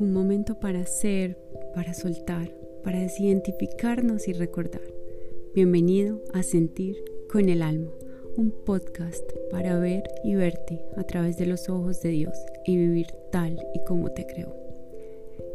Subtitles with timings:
[0.00, 1.36] un momento para ser,
[1.74, 4.80] para soltar, para desidentificarnos y recordar.
[5.54, 6.96] Bienvenido a Sentir
[7.30, 7.90] con el Alma,
[8.34, 12.34] un podcast para ver y verte a través de los ojos de Dios
[12.64, 14.56] y vivir tal y como te creo.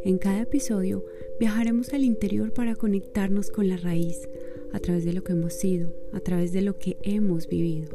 [0.04, 1.04] En cada episodio
[1.40, 4.28] viajaremos al interior para conectarnos con la raíz,
[4.72, 7.88] a través de lo que hemos sido, a través de lo que hemos vivido.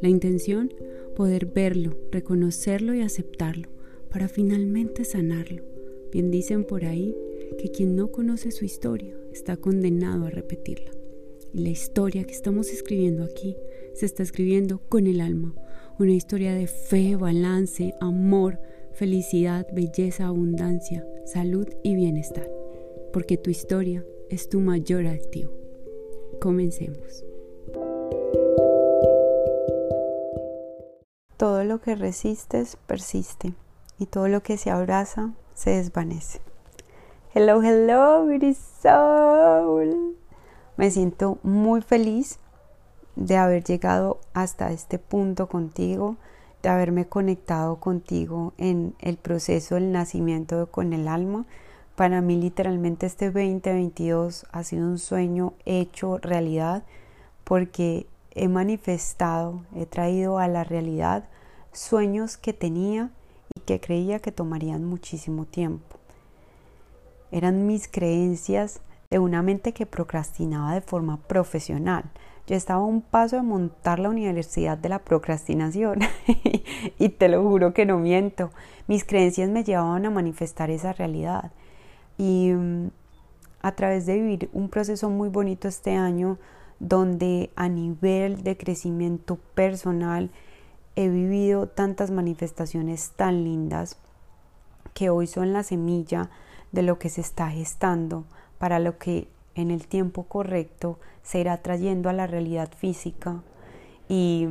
[0.00, 0.72] La intención,
[1.14, 3.68] poder verlo, reconocerlo y aceptarlo,
[4.10, 5.69] para finalmente sanarlo.
[6.12, 7.16] Bien dicen por ahí
[7.58, 10.90] que quien no conoce su historia está condenado a repetirla.
[11.52, 13.56] Y la historia que estamos escribiendo aquí
[13.94, 15.54] se está escribiendo con el alma,
[15.98, 18.60] una historia de fe, balance, amor,
[18.92, 22.50] felicidad, belleza, abundancia, salud y bienestar,
[23.12, 25.52] porque tu historia es tu mayor activo.
[26.40, 27.24] Comencemos.
[31.36, 33.54] Todo lo que resistes persiste
[33.98, 36.40] y todo lo que se abraza se desvanece.
[37.34, 40.16] Hello, hello, beauty soul.
[40.78, 42.38] Me siento muy feliz
[43.14, 46.16] de haber llegado hasta este punto contigo,
[46.62, 51.44] de haberme conectado contigo en el proceso del nacimiento con el alma.
[51.94, 56.84] Para mí literalmente este 2022 ha sido un sueño hecho realidad
[57.44, 61.28] porque he manifestado, he traído a la realidad
[61.70, 63.10] sueños que tenía
[63.70, 65.96] que creía que tomarían muchísimo tiempo.
[67.30, 72.02] Eran mis creencias de una mente que procrastinaba de forma profesional.
[72.48, 76.00] Yo estaba a un paso de montar la universidad de la procrastinación
[76.98, 78.50] y te lo juro que no miento.
[78.88, 81.52] Mis creencias me llevaban a manifestar esa realidad.
[82.18, 82.88] Y mm,
[83.62, 86.38] a través de vivir un proceso muy bonito este año,
[86.80, 90.30] donde a nivel de crecimiento personal
[91.04, 93.96] he vivido tantas manifestaciones tan lindas
[94.94, 96.30] que hoy son la semilla
[96.72, 98.24] de lo que se está gestando
[98.58, 103.42] para lo que en el tiempo correcto se irá trayendo a la realidad física.
[104.08, 104.46] Y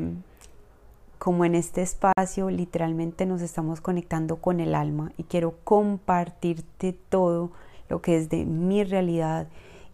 [1.17, 7.51] como en este espacio literalmente nos estamos conectando con el alma y quiero compartirte todo
[7.89, 9.47] lo que es de mi realidad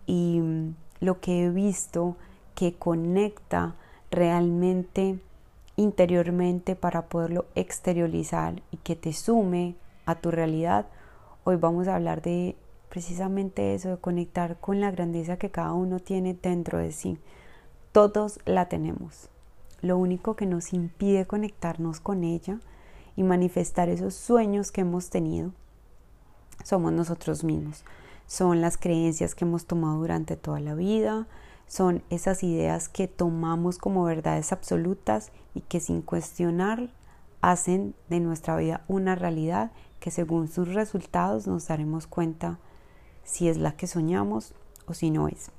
[0.06, 0.42] y
[1.00, 2.16] lo que he visto
[2.54, 3.76] que conecta
[4.12, 5.20] realmente
[5.76, 9.76] interiormente para poderlo exteriorizar y que te sume
[10.06, 10.88] a tu realidad,
[11.44, 12.56] hoy vamos a hablar de
[12.90, 17.18] precisamente eso, de conectar con la grandeza que cada uno tiene dentro de sí.
[17.92, 19.30] Todos la tenemos.
[19.82, 22.60] Lo único que nos impide conectarnos con ella
[23.16, 25.52] y manifestar esos sueños que hemos tenido
[26.64, 27.84] somos nosotros mismos.
[28.28, 31.28] Son las creencias que hemos tomado durante toda la vida,
[31.68, 36.90] son esas ideas que tomamos como verdades absolutas y que sin cuestionar
[37.42, 42.60] hacen de nuestra vida una realidad que según sus resultados nos daremos cuenta
[43.24, 44.54] si es la que soñamos
[44.88, 45.52] o si no es.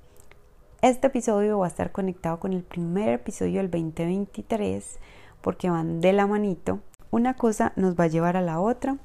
[0.83, 4.99] Este episodio va a estar conectado con el primer episodio del 2023
[5.41, 6.81] porque van de la manito.
[7.11, 8.99] Una cosa nos va a llevar a la otra.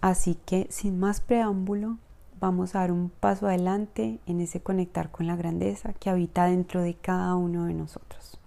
[0.00, 1.98] Así que sin más preámbulo,
[2.40, 6.82] vamos a dar un paso adelante en ese conectar con la grandeza que habita dentro
[6.82, 8.38] de cada uno de nosotros.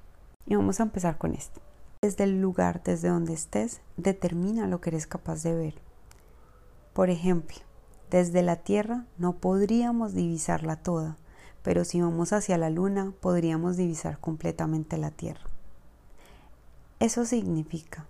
[0.46, 1.62] Y vamos a empezar con esto.
[2.02, 5.76] Desde el lugar desde donde estés, determina lo que eres capaz de ver.
[6.94, 7.58] Por ejemplo,
[8.10, 11.18] desde la Tierra no podríamos divisarla toda,
[11.62, 15.50] pero si vamos hacia la Luna podríamos divisar completamente la Tierra.
[17.00, 18.06] Eso significa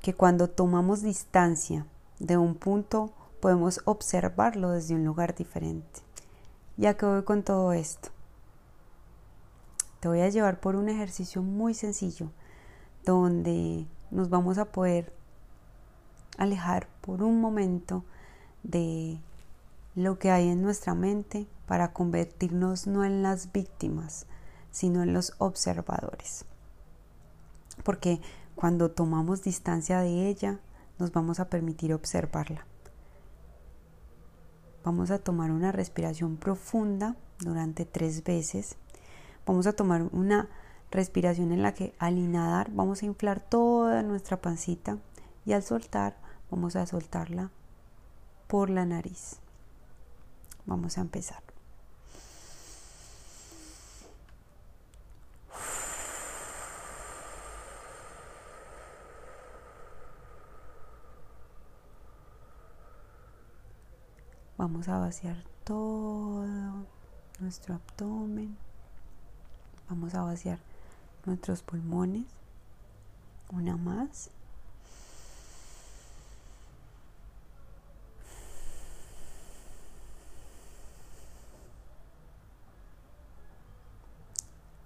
[0.00, 1.86] que cuando tomamos distancia
[2.18, 3.12] de un punto
[3.44, 6.00] podemos observarlo desde un lugar diferente.
[6.78, 8.08] Ya que voy con todo esto,
[10.00, 12.30] te voy a llevar por un ejercicio muy sencillo
[13.04, 15.12] donde nos vamos a poder
[16.38, 18.02] alejar por un momento
[18.62, 19.20] de
[19.94, 24.24] lo que hay en nuestra mente para convertirnos no en las víctimas,
[24.70, 26.46] sino en los observadores.
[27.82, 28.22] Porque
[28.54, 30.60] cuando tomamos distancia de ella,
[30.98, 32.64] nos vamos a permitir observarla.
[34.84, 38.76] Vamos a tomar una respiración profunda durante tres veces.
[39.46, 40.48] Vamos a tomar una
[40.90, 44.98] respiración en la que al inhalar vamos a inflar toda nuestra pancita
[45.46, 46.16] y al soltar
[46.50, 47.50] vamos a soltarla
[48.46, 49.36] por la nariz.
[50.66, 51.43] Vamos a empezar.
[64.66, 66.46] Vamos a vaciar todo
[67.38, 68.56] nuestro abdomen.
[69.90, 70.58] Vamos a vaciar
[71.26, 72.24] nuestros pulmones.
[73.52, 74.30] Una más.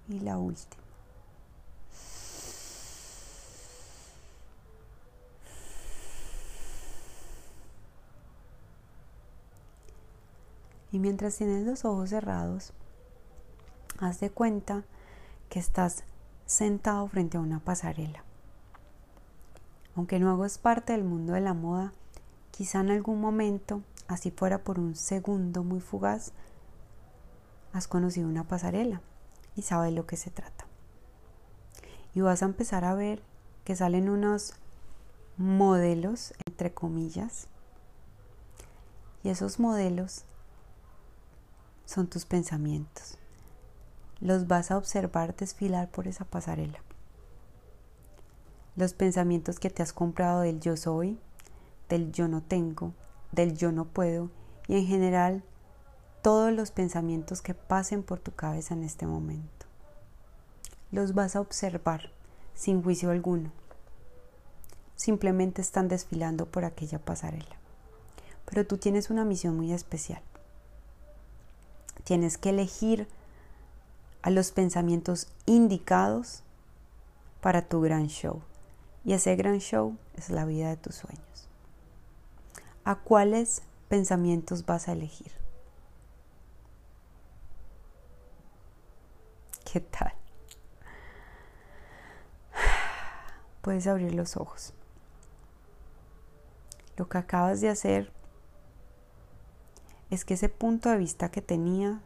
[0.08, 0.87] Y la última.
[10.90, 12.72] Y mientras tienes los ojos cerrados,
[13.98, 14.84] haz de cuenta
[15.48, 16.04] que estás
[16.46, 18.24] sentado frente a una pasarela.
[19.96, 21.92] Aunque no hagas parte del mundo de la moda,
[22.52, 26.32] quizá en algún momento, así fuera por un segundo muy fugaz,
[27.72, 29.02] has conocido una pasarela
[29.56, 30.66] y sabes lo que se trata.
[32.14, 33.22] Y vas a empezar a ver
[33.64, 34.54] que salen unos
[35.36, 37.48] modelos, entre comillas,
[39.22, 40.24] y esos modelos
[41.88, 43.16] son tus pensamientos.
[44.20, 46.80] Los vas a observar desfilar por esa pasarela.
[48.76, 51.18] Los pensamientos que te has comprado del yo soy,
[51.88, 52.92] del yo no tengo,
[53.32, 54.30] del yo no puedo
[54.66, 55.42] y en general
[56.20, 59.66] todos los pensamientos que pasen por tu cabeza en este momento.
[60.92, 62.10] Los vas a observar
[62.54, 63.50] sin juicio alguno.
[64.94, 67.56] Simplemente están desfilando por aquella pasarela.
[68.44, 70.20] Pero tú tienes una misión muy especial.
[72.08, 73.06] Tienes que elegir
[74.22, 76.42] a los pensamientos indicados
[77.42, 78.40] para tu gran show.
[79.04, 81.50] Y ese gran show es la vida de tus sueños.
[82.82, 83.60] ¿A cuáles
[83.90, 85.30] pensamientos vas a elegir?
[89.70, 90.14] ¿Qué tal?
[93.60, 94.72] Puedes abrir los ojos.
[96.96, 98.17] Lo que acabas de hacer
[100.10, 102.00] es que ese punto de vista que tenía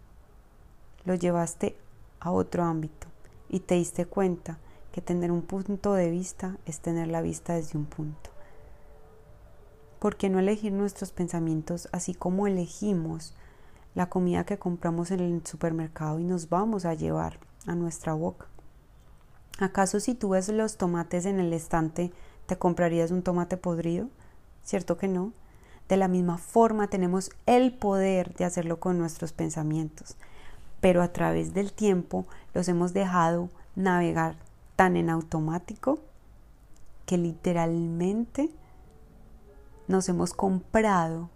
[1.05, 1.77] lo llevaste
[2.21, 3.07] a otro ámbito
[3.49, 4.59] y te diste cuenta
[4.93, 8.31] que tener un punto de vista es tener la vista desde un punto.
[9.99, 13.35] ¿Por qué no elegir nuestros pensamientos así como elegimos
[13.95, 18.47] la comida que compramos en el supermercado y nos vamos a llevar a nuestra boca?
[19.59, 22.13] ¿Acaso si tú ves los tomates en el estante,
[22.47, 24.09] te comprarías un tomate podrido?
[24.65, 25.33] ¿Cierto que no?
[25.93, 30.17] De la misma forma tenemos el poder de hacerlo con nuestros pensamientos,
[30.81, 32.25] pero a través del tiempo
[32.55, 34.37] los hemos dejado navegar
[34.75, 35.99] tan en automático
[37.05, 38.49] que literalmente
[39.87, 41.29] nos hemos comprado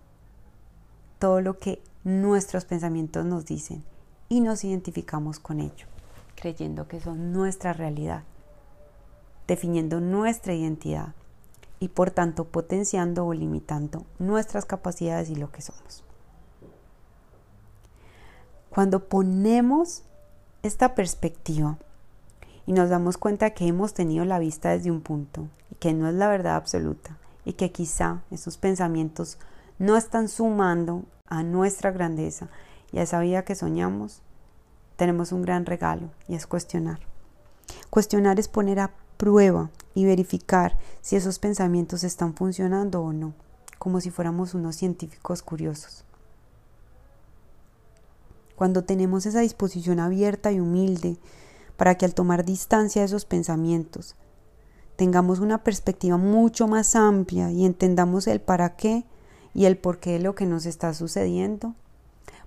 [1.18, 3.84] todo lo que nuestros pensamientos nos dicen
[4.30, 5.86] y nos identificamos con ello,
[6.34, 8.22] creyendo que son nuestra realidad,
[9.46, 11.12] definiendo nuestra identidad
[11.80, 16.04] y por tanto potenciando o limitando nuestras capacidades y lo que somos.
[18.70, 20.02] Cuando ponemos
[20.62, 21.78] esta perspectiva
[22.66, 26.08] y nos damos cuenta que hemos tenido la vista desde un punto y que no
[26.08, 29.38] es la verdad absoluta y que quizá esos pensamientos
[29.78, 32.48] no están sumando a nuestra grandeza
[32.92, 34.22] y a esa vida que soñamos,
[34.96, 37.00] tenemos un gran regalo y es cuestionar.
[37.90, 43.34] Cuestionar es poner a prueba y verificar si esos pensamientos están funcionando o no,
[43.78, 46.04] como si fuéramos unos científicos curiosos.
[48.56, 51.16] Cuando tenemos esa disposición abierta y humilde
[51.76, 54.16] para que al tomar distancia de esos pensamientos
[54.96, 59.04] tengamos una perspectiva mucho más amplia y entendamos el para qué
[59.54, 61.74] y el por qué de lo que nos está sucediendo,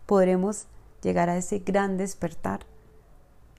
[0.05, 0.65] podremos
[1.01, 2.65] llegar a ese gran despertar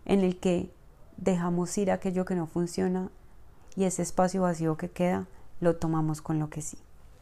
[0.05, 0.73] en el que
[1.21, 3.11] dejamos ir aquello que no funciona
[3.77, 5.27] y ese espacio vacío que queda
[5.61, 6.79] lo tomamos con lo que sí.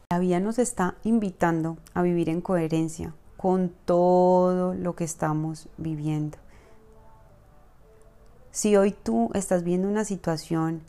[0.09, 6.37] La vida nos está invitando a vivir en coherencia con todo lo que estamos viviendo.
[8.51, 10.81] Si hoy tú estás viendo una situación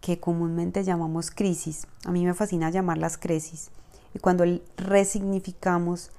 [0.00, 3.70] que comúnmente llamamos crisis, a mí me fascina llamarlas crisis,
[4.14, 4.44] y cuando
[4.76, 6.10] resignificamos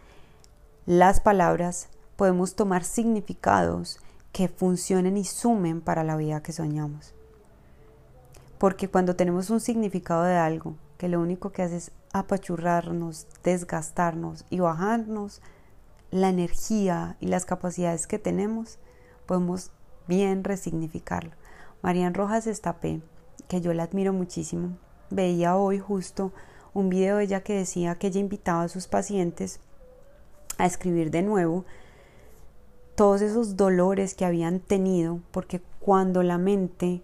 [0.86, 4.00] las palabras, podemos tomar significados
[4.38, 7.16] que funcionen y sumen para la vida que soñamos.
[8.60, 14.46] Porque cuando tenemos un significado de algo, que lo único que hace es apachurrarnos, desgastarnos
[14.52, 15.42] y bajarnos
[16.12, 18.78] la energía y las capacidades que tenemos,
[19.26, 19.72] podemos
[20.08, 21.32] bien resignificarlo.
[21.82, 23.02] Marian Rojas Estapé,
[23.48, 24.78] que yo la admiro muchísimo,
[25.10, 26.32] veía hoy justo
[26.76, 29.60] un video de ella que decía que ella invitaba a sus pacientes
[30.60, 31.66] a escribir de nuevo
[32.98, 37.04] todos esos dolores que habían tenido, porque cuando la mente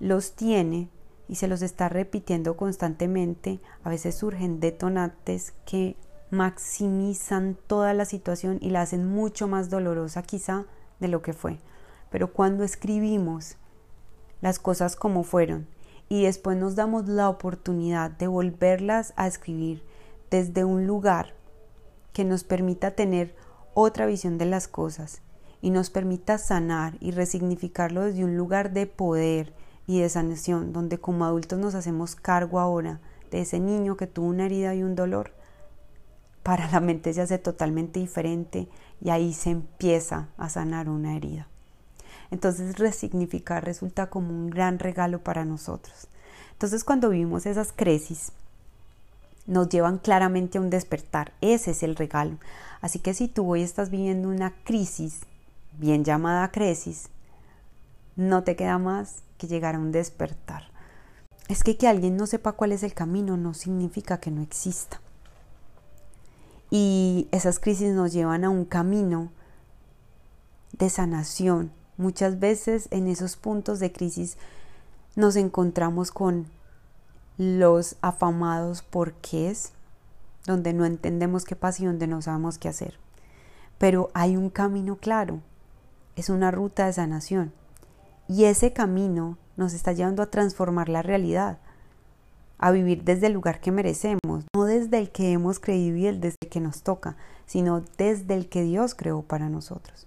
[0.00, 0.88] los tiene
[1.28, 5.94] y se los está repitiendo constantemente, a veces surgen detonantes que
[6.30, 10.64] maximizan toda la situación y la hacen mucho más dolorosa quizá
[11.00, 11.58] de lo que fue.
[12.10, 13.56] Pero cuando escribimos
[14.40, 15.66] las cosas como fueron
[16.08, 19.82] y después nos damos la oportunidad de volverlas a escribir
[20.30, 21.34] desde un lugar
[22.14, 23.36] que nos permita tener
[23.74, 25.20] otra visión de las cosas
[25.62, 29.52] y nos permita sanar y resignificarlo desde un lugar de poder
[29.86, 34.26] y de sanación, donde como adultos nos hacemos cargo ahora de ese niño que tuvo
[34.26, 35.32] una herida y un dolor,
[36.42, 38.68] para la mente se hace totalmente diferente
[39.00, 41.48] y ahí se empieza a sanar una herida.
[42.30, 46.06] Entonces resignificar resulta como un gran regalo para nosotros.
[46.52, 48.32] Entonces cuando vivimos esas crisis,
[49.46, 51.32] nos llevan claramente a un despertar.
[51.40, 52.38] Ese es el regalo.
[52.80, 55.20] Así que si tú hoy estás viviendo una crisis,
[55.78, 57.10] bien llamada crisis,
[58.16, 60.64] no te queda más que llegar a un despertar.
[61.48, 65.00] Es que que alguien no sepa cuál es el camino no significa que no exista.
[66.70, 69.30] Y esas crisis nos llevan a un camino
[70.72, 71.72] de sanación.
[71.96, 74.36] Muchas veces en esos puntos de crisis
[75.14, 76.46] nos encontramos con
[77.38, 79.72] los afamados porqués,
[80.46, 82.98] donde no entendemos qué pasa y donde no sabemos qué hacer.
[83.78, 85.40] Pero hay un camino claro,
[86.16, 87.52] es una ruta de sanación.
[88.28, 91.58] Y ese camino nos está llevando a transformar la realidad,
[92.58, 96.20] a vivir desde el lugar que merecemos, no desde el que hemos creído y el
[96.20, 100.06] desde el que nos toca, sino desde el que Dios creó para nosotros.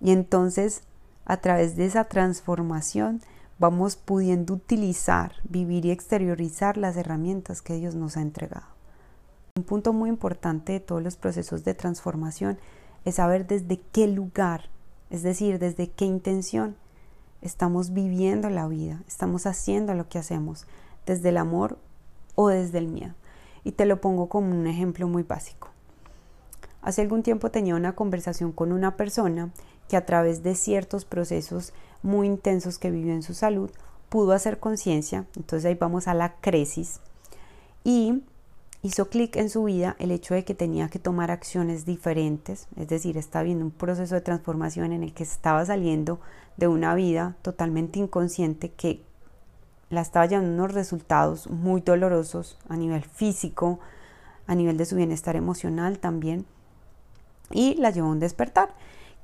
[0.00, 0.82] Y entonces,
[1.24, 3.20] a través de esa transformación,
[3.58, 8.66] vamos pudiendo utilizar, vivir y exteriorizar las herramientas que Dios nos ha entregado.
[9.56, 12.58] Un punto muy importante de todos los procesos de transformación
[13.06, 14.68] es saber desde qué lugar,
[15.08, 16.76] es decir, desde qué intención
[17.40, 20.66] estamos viviendo la vida, estamos haciendo lo que hacemos,
[21.06, 21.78] desde el amor
[22.34, 23.14] o desde el miedo.
[23.64, 25.68] Y te lo pongo como un ejemplo muy básico.
[26.82, 29.50] Hace algún tiempo tenía una conversación con una persona
[29.88, 31.72] que a través de ciertos procesos
[32.02, 33.70] muy intensos que vivió en su salud
[34.08, 37.00] pudo hacer conciencia, entonces ahí vamos a la crisis,
[37.84, 38.24] y
[38.86, 42.88] hizo clic en su vida el hecho de que tenía que tomar acciones diferentes, es
[42.88, 46.20] decir, estaba viendo un proceso de transformación en el que estaba saliendo
[46.56, 49.02] de una vida totalmente inconsciente que
[49.90, 53.80] la estaba llevando unos resultados muy dolorosos a nivel físico,
[54.46, 56.46] a nivel de su bienestar emocional también,
[57.50, 58.74] y la llevó a un despertar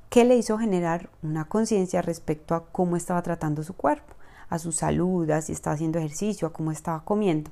[0.09, 4.13] que le hizo generar una conciencia respecto a cómo estaba tratando su cuerpo,
[4.49, 7.49] a su salud, a si estaba haciendo ejercicio, a cómo estaba comiendo.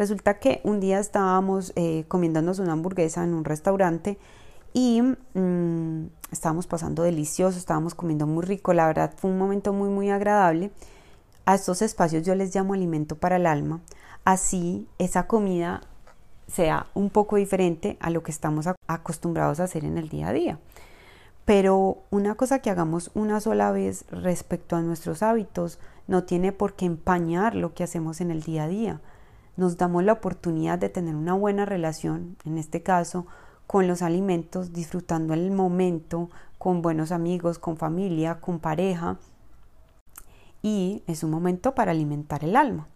[0.00, 4.16] Resulta que un día estábamos eh, comiéndonos una hamburguesa en un restaurante
[4.72, 9.90] y mm, estábamos pasando delicioso, estábamos comiendo muy rico, la verdad fue un momento muy
[9.90, 10.70] muy agradable.
[11.44, 13.80] A estos espacios yo les llamo alimento para el alma,
[14.24, 15.82] así esa comida
[16.46, 20.32] sea un poco diferente a lo que estamos acostumbrados a hacer en el día a
[20.32, 20.58] día.
[21.44, 26.72] Pero una cosa que hagamos una sola vez respecto a nuestros hábitos no tiene por
[26.72, 29.00] qué empañar lo que hacemos en el día a día
[29.56, 33.26] nos damos la oportunidad de tener una buena relación, en este caso,
[33.66, 39.18] con los alimentos, disfrutando el momento, con buenos amigos, con familia, con pareja.
[40.62, 42.88] Y es un momento para alimentar el alma.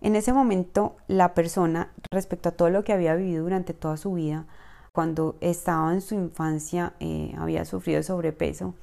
[0.00, 4.14] En ese momento, la persona, respecto a todo lo que había vivido durante toda su
[4.14, 4.46] vida,
[4.92, 8.74] cuando estaba en su infancia, eh, había sufrido sobrepeso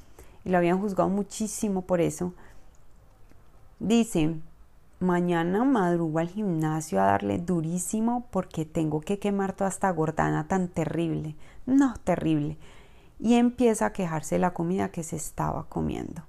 [0.45, 2.33] y lo habían juzgado muchísimo por eso,
[3.79, 4.36] dice,
[5.03, 10.69] Mañana madrugo al gimnasio a darle durísimo porque tengo que quemar toda esta gordana tan
[10.69, 11.36] terrible.
[11.65, 12.57] No, terrible.
[13.19, 16.24] Y empieza a quejarse de la comida que se estaba comiendo.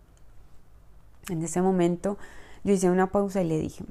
[1.29, 2.19] En ese momento
[2.65, 3.85] yo hice una pausa y le dije,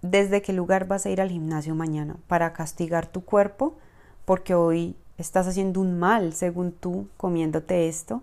[0.00, 2.16] ¿desde qué lugar vas a ir al gimnasio mañana?
[2.28, 3.76] ¿Para castigar tu cuerpo?
[4.24, 8.22] Porque hoy estás haciendo un mal, según tú, comiéndote esto.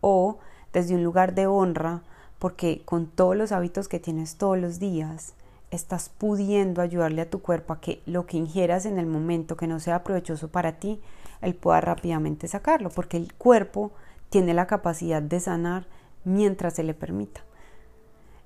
[0.00, 0.38] ¿O
[0.72, 2.00] desde un lugar de honra?
[2.44, 5.32] Porque con todos los hábitos que tienes todos los días,
[5.70, 9.66] estás pudiendo ayudarle a tu cuerpo a que lo que ingieras en el momento que
[9.66, 11.00] no sea provechoso para ti,
[11.40, 13.92] él pueda rápidamente sacarlo, porque el cuerpo
[14.28, 15.86] tiene la capacidad de sanar
[16.24, 17.40] mientras se le permita.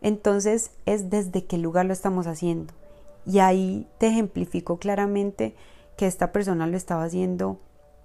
[0.01, 2.75] Entonces es desde qué lugar lo estamos haciendo.
[3.27, 5.57] Y ahí te ejemplifico claramente
[5.97, 7.59] que esta persona lo estaba haciendo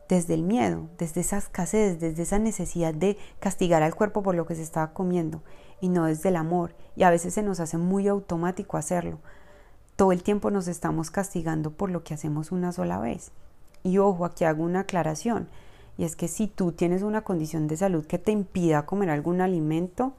[0.09, 4.47] desde el miedo, desde esa escasez, desde esa necesidad de castigar al cuerpo por lo
[4.47, 5.43] que se estaba comiendo
[5.83, 6.73] y no desde el amor.
[6.95, 9.19] Y a veces se nos hace muy automático hacerlo.
[9.97, 13.33] Todo el tiempo nos estamos castigando por lo que hacemos una sola vez.
[13.83, 15.49] Y ojo, aquí hago una aclaración.
[15.97, 19.41] Y es que si tú tienes una condición de salud que te impida comer algún
[19.41, 20.13] alimento,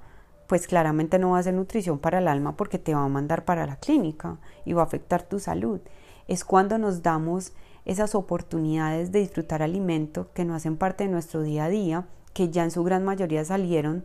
[0.49, 3.47] pues claramente no va a ser nutrición para el alma porque te va a mandar
[3.47, 5.81] para la clínica y va a afectar tu salud.
[6.29, 7.55] Es cuando nos damos
[7.87, 12.51] esas oportunidades de disfrutar alimento que no hacen parte de nuestro día a día, que
[12.51, 14.05] ya en su gran mayoría salieron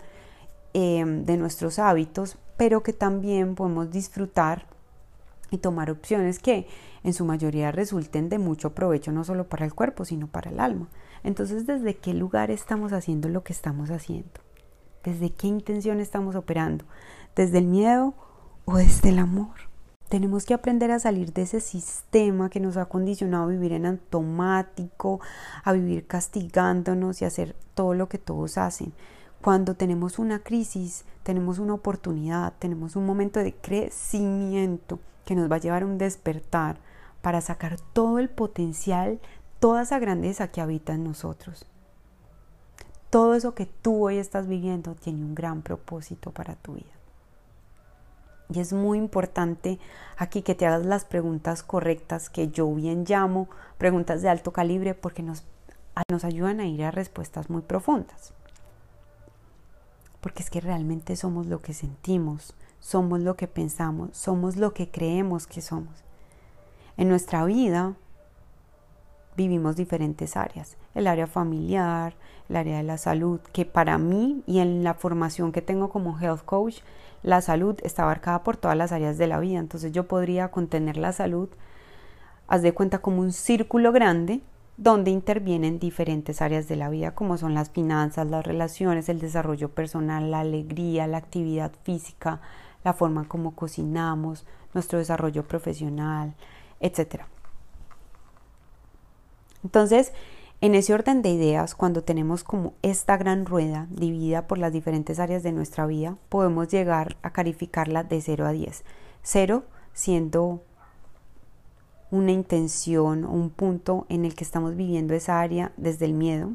[0.73, 4.67] Em, de nuestros hábitos, pero que también podemos disfrutar
[5.49, 6.67] y tomar opciones que
[7.03, 10.59] en su mayoría resulten de mucho provecho no solo para el cuerpo, sino para el
[10.59, 10.87] alma.
[11.23, 14.29] Entonces, ¿desde qué lugar estamos haciendo lo que estamos haciendo?
[15.03, 16.85] ¿Desde qué intención estamos operando?
[17.35, 18.13] ¿Desde el miedo
[18.65, 19.55] o desde el amor?
[20.07, 23.87] Tenemos que aprender a salir de ese sistema que nos ha condicionado a vivir en
[23.87, 25.19] automático,
[25.63, 28.93] a vivir castigándonos y hacer todo lo que todos hacen.
[29.41, 35.55] Cuando tenemos una crisis, tenemos una oportunidad, tenemos un momento de crecimiento que nos va
[35.55, 36.77] a llevar a un despertar
[37.21, 39.19] para sacar todo el potencial,
[39.59, 41.65] toda esa grandeza que habita en nosotros.
[43.09, 46.91] Todo eso que tú hoy estás viviendo tiene un gran propósito para tu vida.
[48.49, 49.79] Y es muy importante
[50.17, 54.95] aquí que te hagas las preguntas correctas que yo bien llamo preguntas de alto calibre
[54.95, 55.43] porque nos,
[56.09, 58.33] nos ayudan a ir a respuestas muy profundas.
[60.21, 64.89] Porque es que realmente somos lo que sentimos, somos lo que pensamos, somos lo que
[64.89, 66.03] creemos que somos.
[66.97, 67.95] En nuestra vida
[69.37, 72.15] vivimos diferentes áreas, el área familiar,
[72.49, 76.19] el área de la salud, que para mí y en la formación que tengo como
[76.19, 76.79] health coach,
[77.23, 80.97] la salud está abarcada por todas las áreas de la vida, entonces yo podría contener
[80.97, 81.47] la salud,
[82.47, 84.41] haz de cuenta como un círculo grande
[84.79, 89.69] donde intervienen diferentes áreas de la vida como son las finanzas, las relaciones, el desarrollo
[89.69, 92.39] personal, la alegría, la actividad física,
[92.85, 96.33] la forma como cocinamos, nuestro desarrollo profesional,
[96.79, 97.23] etc.
[99.65, 100.13] Entonces,
[100.61, 105.19] en ese orden de ideas, cuando tenemos como esta gran rueda dividida por las diferentes
[105.19, 108.85] áreas de nuestra vida, podemos llegar a calificarla de 0 a 10.
[109.23, 110.63] 0 siendo
[112.11, 116.51] una intención o un punto en el que estamos viviendo esa área desde el miedo,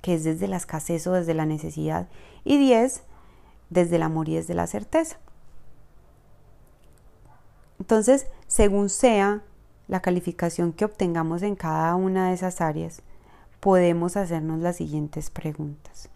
[0.00, 2.08] que es desde la escasez o desde la necesidad,
[2.44, 3.02] y 10
[3.70, 5.18] desde el amor y desde la certeza.
[7.78, 9.42] Entonces, según sea
[9.88, 13.02] la calificación que obtengamos en cada una de esas áreas,
[13.60, 16.08] podemos hacernos las siguientes preguntas.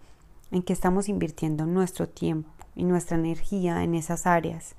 [0.50, 4.76] ¿En qué estamos invirtiendo nuestro tiempo y nuestra energía en esas áreas?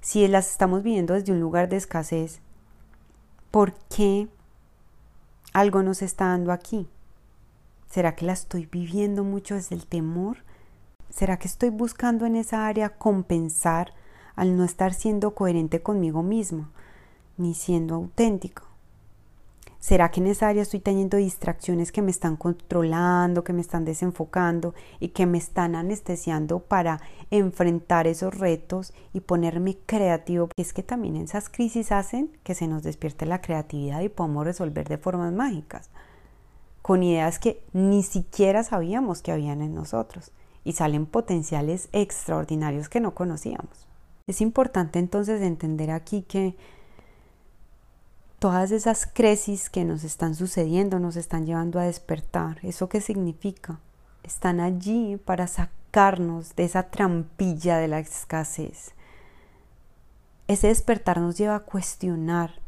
[0.00, 2.40] Si las estamos viviendo desde un lugar de escasez,
[3.50, 4.28] ¿por qué
[5.52, 6.88] algo nos está dando aquí?
[7.90, 10.38] ¿Será que la estoy viviendo mucho desde el temor?
[11.10, 13.92] ¿Será que estoy buscando en esa área compensar
[14.38, 16.68] al no estar siendo coherente conmigo mismo,
[17.38, 18.67] ni siendo auténtico.
[19.80, 23.84] ¿Será que en esa área estoy teniendo distracciones que me están controlando, que me están
[23.84, 30.48] desenfocando y que me están anestesiando para enfrentar esos retos y ponerme creativo?
[30.56, 34.88] Es que también esas crisis hacen que se nos despierte la creatividad y podamos resolver
[34.88, 35.90] de formas mágicas,
[36.82, 40.32] con ideas que ni siquiera sabíamos que habían en nosotros
[40.64, 43.86] y salen potenciales extraordinarios que no conocíamos.
[44.26, 46.56] Es importante entonces entender aquí que
[48.38, 52.58] todas esas crisis que nos están sucediendo nos están llevando a despertar.
[52.62, 53.80] ¿Eso qué significa?
[54.22, 58.92] Están allí para sacarnos de esa trampilla de la escasez.
[60.46, 62.60] Ese despertar nos lleva a cuestionar.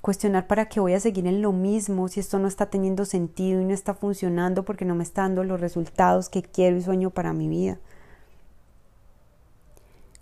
[0.00, 3.60] Cuestionar para qué voy a seguir en lo mismo si esto no está teniendo sentido
[3.60, 7.10] y no está funcionando porque no me está dando los resultados que quiero y sueño
[7.10, 7.78] para mi vida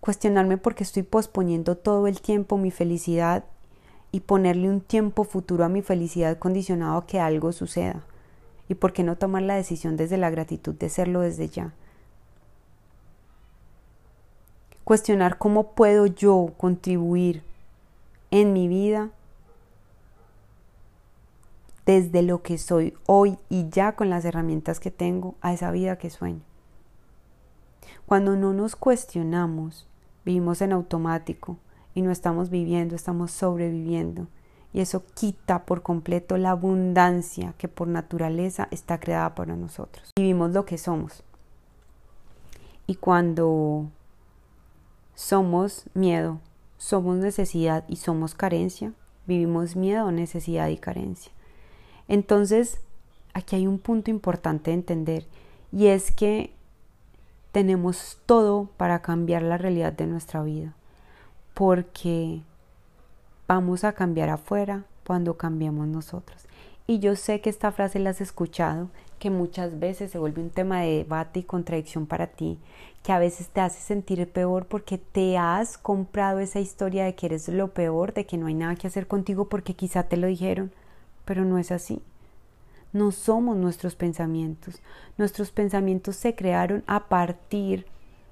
[0.00, 3.44] cuestionarme porque estoy posponiendo todo el tiempo mi felicidad
[4.10, 8.02] y ponerle un tiempo futuro a mi felicidad condicionado a que algo suceda.
[8.68, 11.72] ¿Y por qué no tomar la decisión desde la gratitud de serlo desde ya?
[14.84, 17.42] Cuestionar cómo puedo yo contribuir
[18.30, 19.10] en mi vida
[21.86, 25.96] desde lo que soy hoy y ya con las herramientas que tengo a esa vida
[25.96, 26.42] que sueño.
[28.06, 29.86] Cuando no nos cuestionamos,
[30.24, 31.58] vivimos en automático
[31.98, 34.28] y no estamos viviendo, estamos sobreviviendo.
[34.72, 40.12] Y eso quita por completo la abundancia que por naturaleza está creada para nosotros.
[40.16, 41.24] Vivimos lo que somos.
[42.86, 43.90] Y cuando
[45.16, 46.38] somos miedo,
[46.76, 48.92] somos necesidad y somos carencia,
[49.26, 51.32] vivimos miedo, necesidad y carencia.
[52.06, 52.78] Entonces,
[53.34, 55.26] aquí hay un punto importante de entender
[55.72, 56.54] y es que
[57.50, 60.76] tenemos todo para cambiar la realidad de nuestra vida,
[61.58, 62.40] porque
[63.48, 66.46] vamos a cambiar afuera cuando cambiemos nosotros.
[66.86, 70.50] Y yo sé que esta frase la has escuchado, que muchas veces se vuelve un
[70.50, 72.60] tema de debate y contradicción para ti,
[73.02, 77.26] que a veces te hace sentir peor porque te has comprado esa historia de que
[77.26, 80.28] eres lo peor, de que no hay nada que hacer contigo porque quizá te lo
[80.28, 80.70] dijeron,
[81.24, 82.00] pero no es así.
[82.92, 84.80] No somos nuestros pensamientos.
[85.16, 87.86] Nuestros pensamientos se crearon a partir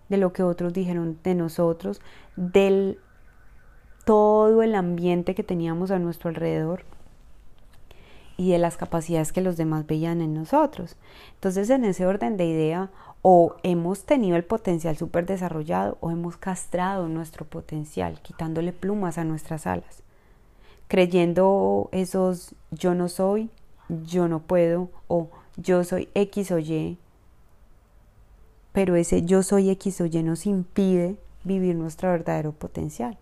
[0.08, 2.00] de lo que otros dijeron de nosotros,
[2.36, 3.00] del
[4.06, 6.84] todo el ambiente que teníamos a nuestro alrededor.
[8.38, 10.96] y de las capacidades que los demás veían en nosotros.
[11.36, 12.90] Entonces, en ese orden de idea,
[13.22, 19.24] o hemos tenido el potencial súper desarrollado o hemos castrado nuestro potencial, quitándole plumas a
[19.24, 20.02] nuestras alas,
[20.86, 23.48] creyendo esos yo no soy,
[23.88, 26.98] yo no puedo o yo soy X o Y,
[28.72, 33.16] pero ese yo soy X o Y nos impide vivir nuestro verdadero potencial.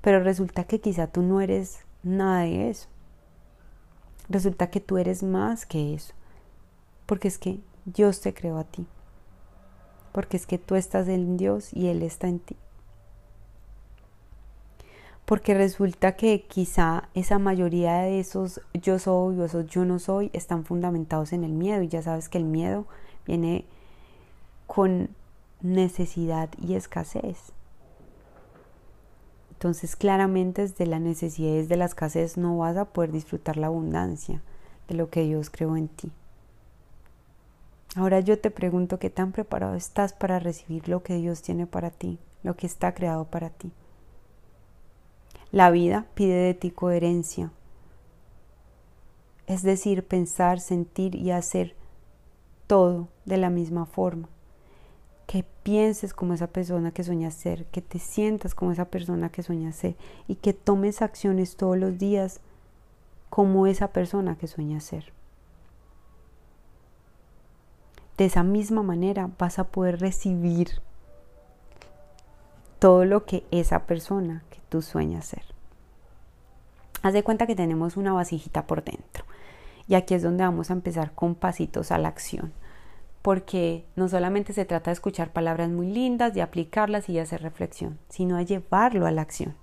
[0.00, 2.88] Pero resulta que quizá tú no eres nada de eso.
[4.28, 6.14] Resulta que tú eres más que eso.
[7.06, 8.86] Porque es que Dios te creó a ti.
[10.12, 12.56] Porque es que tú estás en Dios y Él está en ti.
[15.24, 20.30] Porque resulta que quizá esa mayoría de esos yo soy o esos yo no soy
[20.32, 21.82] están fundamentados en el miedo.
[21.82, 22.86] Y ya sabes que el miedo
[23.26, 23.64] viene
[24.66, 25.10] con
[25.62, 27.52] necesidad y escasez.
[29.56, 33.68] Entonces claramente desde la necesidad y desde la escasez no vas a poder disfrutar la
[33.68, 34.42] abundancia
[34.86, 36.12] de lo que Dios creó en ti.
[37.94, 41.90] Ahora yo te pregunto qué tan preparado estás para recibir lo que Dios tiene para
[41.90, 43.72] ti, lo que está creado para ti.
[45.52, 47.50] La vida pide de ti coherencia,
[49.46, 51.74] es decir, pensar, sentir y hacer
[52.66, 54.28] todo de la misma forma.
[55.26, 59.42] Que pienses como esa persona que sueñas ser, que te sientas como esa persona que
[59.42, 59.96] sueñas ser
[60.28, 62.40] y que tomes acciones todos los días
[63.28, 65.12] como esa persona que sueñas ser.
[68.16, 70.80] De esa misma manera vas a poder recibir
[72.78, 75.42] todo lo que esa persona que tú sueñas ser.
[77.02, 79.24] Haz de cuenta que tenemos una vasijita por dentro.
[79.86, 82.52] Y aquí es donde vamos a empezar con pasitos a la acción.
[83.26, 87.98] Porque no solamente se trata de escuchar palabras muy lindas, de aplicarlas y hacer reflexión,
[88.08, 89.56] sino de llevarlo a la acción.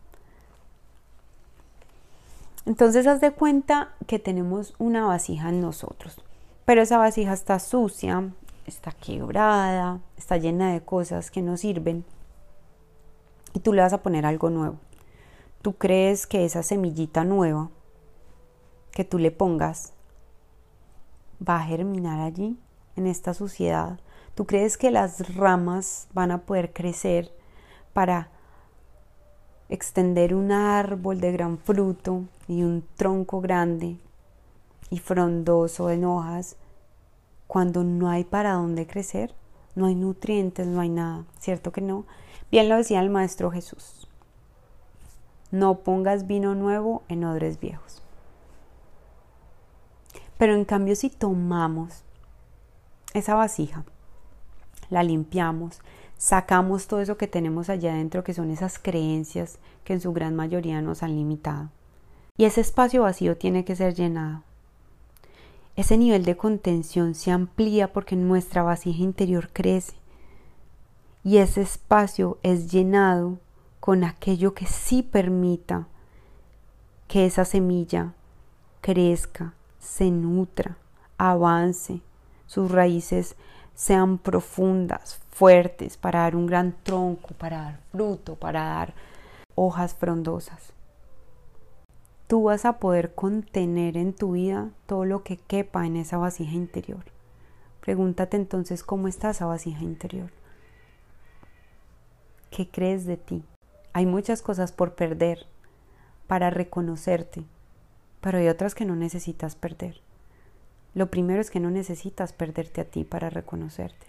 [2.66, 6.20] Entonces haz de cuenta que tenemos una vasija en nosotros,
[6.66, 8.34] pero esa vasija está sucia,
[8.68, 12.04] está quebrada, está llena de cosas que no sirven
[13.54, 14.76] y tú le vas a poner algo nuevo.
[15.62, 17.70] Tú crees que esa semillita nueva
[18.92, 19.94] que tú le pongas
[21.40, 22.58] va a germinar allí,
[22.96, 24.00] en esta suciedad.
[24.36, 27.32] Tú crees que las ramas van a poder crecer
[27.94, 28.30] para
[29.70, 33.98] extender un árbol de gran fruto y un tronco grande
[34.90, 36.58] y frondoso en hojas
[37.48, 39.34] cuando no hay para dónde crecer,
[39.76, 42.06] no hay nutrientes, no hay nada, ¿cierto que no?
[42.52, 44.08] Bien lo decía el Maestro Jesús.
[45.52, 48.02] No pongas vino nuevo en odres viejos.
[50.38, 52.04] Pero en cambio si tomamos
[53.14, 53.84] esa vasija,
[54.90, 55.80] la limpiamos,
[56.18, 60.36] sacamos todo eso que tenemos allá adentro, que son esas creencias que en su gran
[60.36, 61.70] mayoría nos han limitado.
[62.38, 64.44] Y ese espacio vacío tiene que ser llenado
[65.76, 69.94] ese nivel de contención se amplía porque nuestra vasija interior crece
[71.24, 73.40] y ese espacio es llenado
[73.80, 75.88] con aquello que sí permita
[77.08, 78.14] que esa semilla
[78.82, 80.78] crezca, se nutra,
[81.18, 82.02] avance,
[82.54, 83.36] sus raíces
[83.76, 88.94] sean profundas, fuertes, para dar un gran tronco, para dar fruto, para dar
[89.56, 90.74] hojas frondosas
[92.34, 96.54] tú vas a poder contener en tu vida todo lo que quepa en esa vasija
[96.54, 97.04] interior.
[97.80, 100.32] Pregúntate entonces cómo está esa vasija interior.
[102.50, 103.44] ¿Qué crees de ti?
[103.94, 105.46] Hay muchas cosas por perder
[106.26, 107.44] para reconocerte,
[108.20, 110.02] pero hay otras que no necesitas perder.
[110.94, 114.06] Lo primero es que no necesitas perderte a ti para reconocerte,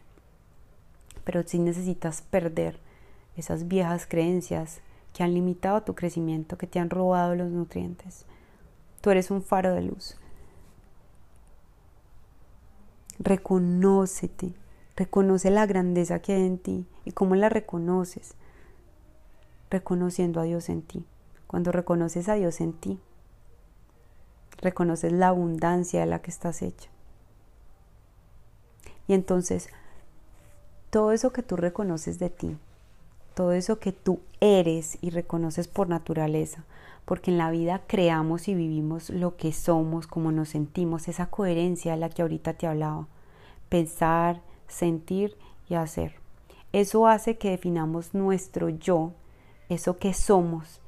[1.24, 2.78] pero sí necesitas perder
[3.36, 4.80] esas viejas creencias
[5.14, 8.26] que han limitado tu crecimiento, que te han robado los nutrientes.
[9.00, 10.16] Tú eres un faro de luz.
[13.18, 14.54] Reconócete,
[14.96, 18.34] reconoce la grandeza que hay en ti y cómo la reconoces.
[19.70, 21.06] Reconociendo a Dios en ti.
[21.46, 22.98] Cuando reconoces a Dios en ti,
[24.64, 26.90] reconoces la abundancia de la que estás hecha.
[29.06, 29.68] Y entonces,
[30.90, 32.56] todo eso que tú reconoces de ti,
[33.34, 36.64] todo eso que tú eres y reconoces por naturaleza,
[37.04, 41.92] porque en la vida creamos y vivimos lo que somos, como nos sentimos, esa coherencia
[41.92, 43.06] de la que ahorita te hablaba,
[43.68, 45.36] pensar, sentir
[45.68, 46.14] y hacer.
[46.72, 49.12] Eso hace que definamos nuestro yo,
[49.68, 50.80] eso que somos,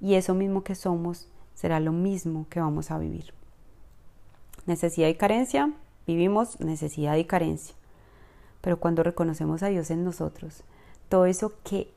[0.00, 3.32] y eso mismo que somos será lo mismo que vamos a vivir.
[4.66, 5.72] Necesidad y carencia,
[6.06, 7.74] vivimos necesidad y carencia.
[8.60, 10.62] Pero cuando reconocemos a Dios en nosotros,
[11.08, 11.92] todo eso que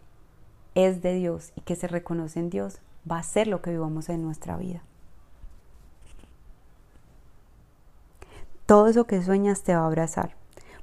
[0.74, 4.10] es de Dios y que se reconoce en Dios va a ser lo que vivamos
[4.10, 4.84] en nuestra vida.
[8.66, 10.36] todo eso que sueñas te va a abrazar.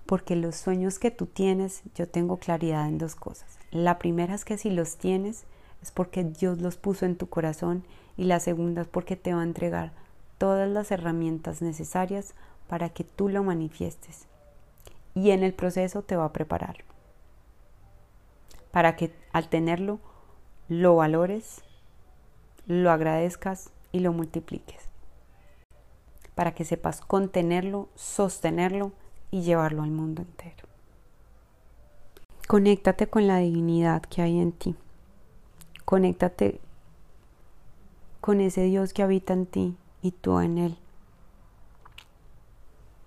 [0.06, 3.58] Porque los sueños que tú tienes, yo tengo claridad en dos cosas.
[3.70, 5.44] La primera es que si los tienes,
[5.80, 7.84] es porque Dios los puso en tu corazón
[8.16, 9.92] y la segunda es porque te va a entregar
[10.38, 12.34] todas las herramientas necesarias
[12.68, 14.26] para que tú lo manifiestes.
[15.14, 16.84] Y en el proceso te va a preparar
[18.72, 20.00] para que al tenerlo
[20.68, 21.62] lo valores,
[22.66, 24.88] lo agradezcas y lo multipliques.
[26.34, 28.92] Para que sepas contenerlo, sostenerlo
[29.30, 30.66] y llevarlo al mundo entero.
[32.48, 34.74] Conéctate con la divinidad que hay en ti.
[35.84, 36.60] Conéctate
[38.22, 40.78] con ese Dios que habita en ti y tú en Él.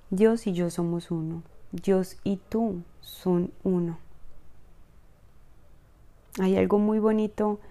[0.09, 1.41] Dios y yo somos uno.
[1.71, 3.97] Dios y tú son uno.
[6.37, 7.61] Hay algo muy bonito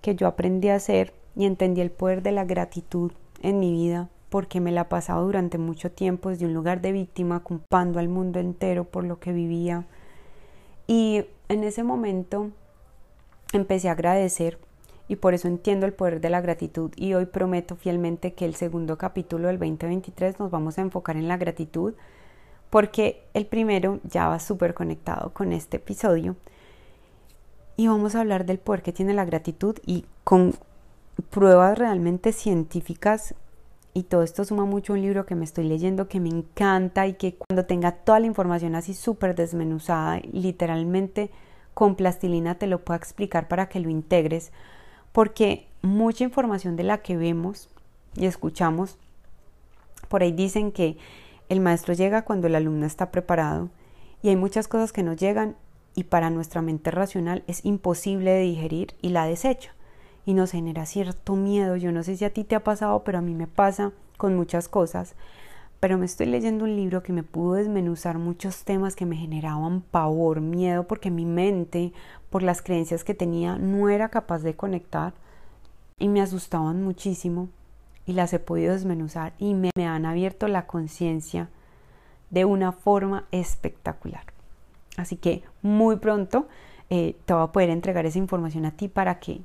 [0.00, 3.10] que yo aprendí a hacer y entendí el poder de la gratitud
[3.42, 7.40] en mi vida porque me la pasaba durante mucho tiempo desde un lugar de víctima
[7.40, 9.86] culpando al mundo entero por lo que vivía.
[10.86, 12.50] Y en ese momento
[13.52, 14.60] empecé a agradecer
[15.08, 18.54] y por eso entiendo el poder de la gratitud y hoy prometo fielmente que el
[18.54, 21.94] segundo capítulo del 2023 nos vamos a enfocar en la gratitud
[22.70, 26.36] porque el primero ya va súper conectado con este episodio
[27.76, 30.54] y vamos a hablar del poder que tiene la gratitud y con
[31.30, 33.34] pruebas realmente científicas
[33.94, 37.14] y todo esto suma mucho un libro que me estoy leyendo que me encanta y
[37.14, 41.30] que cuando tenga toda la información así súper desmenuzada, literalmente
[41.74, 44.52] con plastilina te lo pueda explicar para que lo integres,
[45.12, 47.68] porque mucha información de la que vemos
[48.16, 48.98] y escuchamos,
[50.08, 50.96] por ahí dicen que
[51.48, 53.70] el maestro llega cuando el alumno está preparado
[54.22, 55.56] y hay muchas cosas que no llegan
[55.94, 59.74] y para nuestra mente racional es imposible de digerir y la desecha
[60.24, 61.76] y nos genera cierto miedo.
[61.76, 64.36] Yo no sé si a ti te ha pasado, pero a mí me pasa con
[64.36, 65.14] muchas cosas.
[65.80, 69.80] Pero me estoy leyendo un libro que me pudo desmenuzar muchos temas que me generaban
[69.80, 71.92] pavor, miedo, porque mi mente,
[72.32, 75.12] por las creencias que tenía, no era capaz de conectar
[75.98, 77.50] y me asustaban muchísimo
[78.06, 81.50] y las he podido desmenuzar y me, me han abierto la conciencia
[82.30, 84.24] de una forma espectacular.
[84.96, 86.48] Así que muy pronto
[86.90, 89.42] eh, te voy a poder entregar esa información a ti para que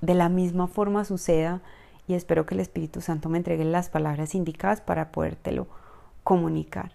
[0.00, 1.60] de la misma forma suceda
[2.06, 5.66] y espero que el Espíritu Santo me entregue las palabras indicadas para podértelo
[6.22, 6.92] comunicar.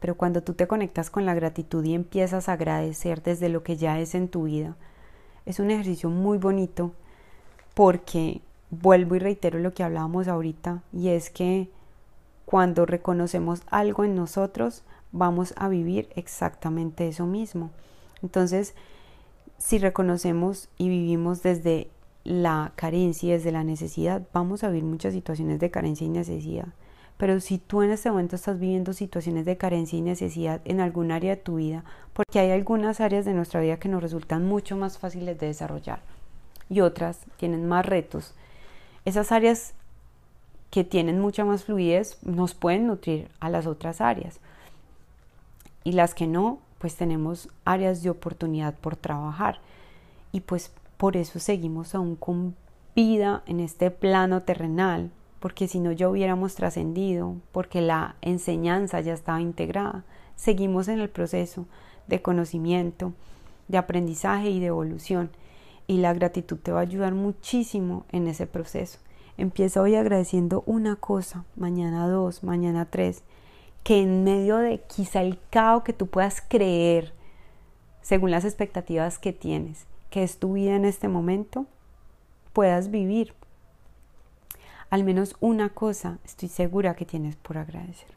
[0.00, 3.76] Pero cuando tú te conectas con la gratitud y empiezas a agradecer desde lo que
[3.76, 4.76] ya es en tu vida,
[5.46, 6.92] es un ejercicio muy bonito
[7.74, 11.70] porque vuelvo y reitero lo que hablábamos ahorita y es que
[12.44, 14.82] cuando reconocemos algo en nosotros,
[15.12, 17.70] vamos a vivir exactamente eso mismo.
[18.22, 18.74] Entonces,
[19.58, 21.88] si reconocemos y vivimos desde
[22.24, 26.68] la carencia y desde la necesidad, vamos a vivir muchas situaciones de carencia y necesidad.
[27.18, 31.12] Pero si tú en este momento estás viviendo situaciones de carencia y necesidad en algún
[31.12, 34.76] área de tu vida, porque hay algunas áreas de nuestra vida que nos resultan mucho
[34.76, 36.00] más fáciles de desarrollar
[36.70, 38.34] y otras tienen más retos,
[39.04, 39.74] esas áreas
[40.70, 44.38] que tienen mucha más fluidez nos pueden nutrir a las otras áreas
[45.84, 49.60] y las que no, pues tenemos áreas de oportunidad por trabajar.
[50.32, 52.54] Y pues por eso seguimos aún con
[52.94, 59.14] vida en este plano terrenal, porque si no ya hubiéramos trascendido, porque la enseñanza ya
[59.14, 60.04] estaba integrada.
[60.36, 61.66] Seguimos en el proceso
[62.06, 63.12] de conocimiento,
[63.68, 65.30] de aprendizaje y de evolución.
[65.86, 68.98] Y la gratitud te va a ayudar muchísimo en ese proceso.
[69.36, 73.22] Empieza hoy agradeciendo una cosa, mañana dos, mañana tres,
[73.84, 77.14] que en medio de quizá el caos que tú puedas creer,
[78.02, 81.66] según las expectativas que tienes, que es tu vida en este momento,
[82.52, 83.34] puedas vivir.
[84.90, 88.08] Al menos una cosa estoy segura que tienes por agradecer.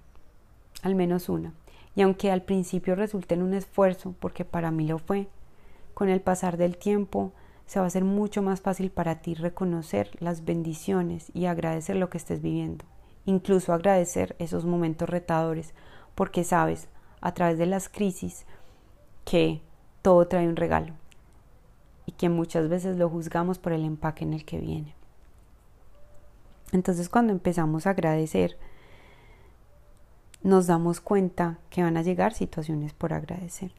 [0.81, 1.53] Al menos una.
[1.95, 5.27] Y aunque al principio resulte en un esfuerzo, porque para mí lo fue,
[5.93, 7.33] con el pasar del tiempo
[7.65, 12.09] se va a hacer mucho más fácil para ti reconocer las bendiciones y agradecer lo
[12.09, 12.85] que estés viviendo
[13.25, 15.73] incluso agradecer esos momentos retadores,
[16.15, 16.87] porque sabes
[17.21, 18.45] a través de las crisis
[19.25, 19.61] que
[20.01, 20.93] todo trae un regalo
[22.05, 24.95] y que muchas veces lo juzgamos por el empaque en el que viene.
[26.71, 28.57] Entonces cuando empezamos a agradecer,
[30.43, 33.71] nos damos cuenta que van a llegar situaciones por agradecer.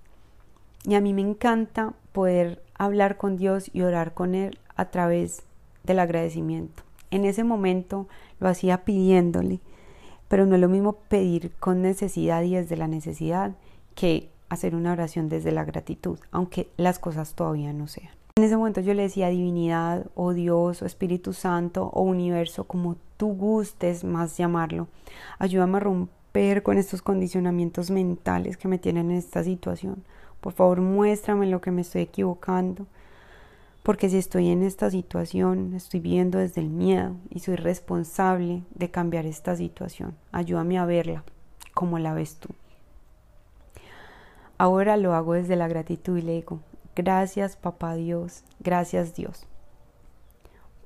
[0.85, 5.43] Y a mí me encanta poder hablar con Dios y orar con Él a través
[5.85, 6.83] del agradecimiento.
[7.11, 8.09] En ese momento
[8.41, 9.61] lo hacía pidiéndole,
[10.29, 13.53] pero no es lo mismo pedir con necesidad y desde la necesidad
[13.95, 18.22] que hacer una oración desde la gratitud, aunque las cosas todavía no sean.
[18.37, 22.97] En ese momento yo le decía divinidad o Dios o Espíritu Santo o universo, como
[23.19, 24.89] tú gustes más llamarlo.
[25.39, 30.03] Ayúdame a romper con estos condicionamientos mentales que me tienen en esta situación.
[30.41, 32.87] Por favor, muéstrame lo que me estoy equivocando.
[33.83, 38.91] Porque si estoy en esta situación, estoy viviendo desde el miedo y soy responsable de
[38.91, 40.17] cambiar esta situación.
[40.31, 41.23] Ayúdame a verla
[41.75, 42.49] como la ves tú.
[44.57, 46.61] Ahora lo hago desde la gratitud y le digo,
[46.97, 49.47] gracias papá Dios, gracias Dios,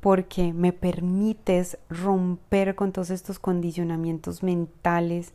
[0.00, 5.32] porque me permites romper con todos estos condicionamientos mentales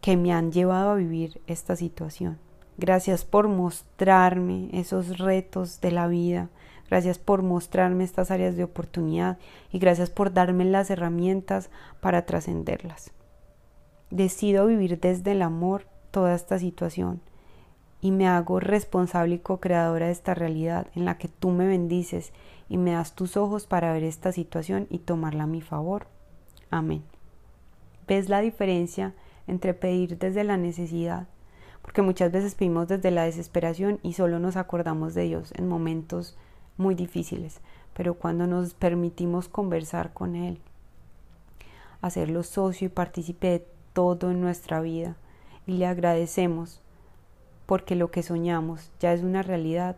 [0.00, 2.38] que me han llevado a vivir esta situación.
[2.76, 6.48] Gracias por mostrarme esos retos de la vida.
[6.88, 9.38] Gracias por mostrarme estas áreas de oportunidad
[9.72, 13.10] y gracias por darme las herramientas para trascenderlas.
[14.10, 17.20] Decido vivir desde el amor toda esta situación
[18.00, 22.32] y me hago responsable y co-creadora de esta realidad en la que tú me bendices
[22.68, 26.06] y me das tus ojos para ver esta situación y tomarla a mi favor.
[26.70, 27.02] Amén.
[28.06, 29.14] ¿Ves la diferencia
[29.46, 31.26] entre pedir desde la necesidad?
[31.82, 36.36] Porque muchas veces pedimos desde la desesperación y solo nos acordamos de Dios en momentos
[36.76, 37.60] muy difíciles,
[37.94, 40.60] pero cuando nos permitimos conversar con Él,
[42.00, 45.16] hacerlo socio y partícipe de todo en nuestra vida
[45.66, 46.80] y le agradecemos
[47.68, 49.96] porque lo que soñamos ya es una realidad.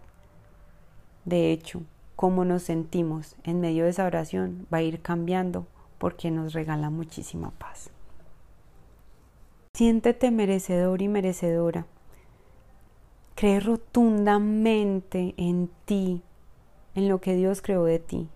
[1.24, 1.82] De hecho,
[2.16, 6.90] cómo nos sentimos en medio de esa oración va a ir cambiando porque nos regala
[6.90, 7.90] muchísima paz.
[9.72, 11.86] Siéntete merecedor y merecedora.
[13.36, 16.22] Cree rotundamente en ti,
[16.96, 18.28] en lo que Dios creó de ti,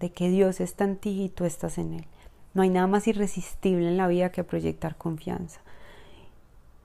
[0.00, 2.06] de que Dios está en ti y tú estás en Él.
[2.54, 5.60] No hay nada más irresistible en la vida que proyectar confianza.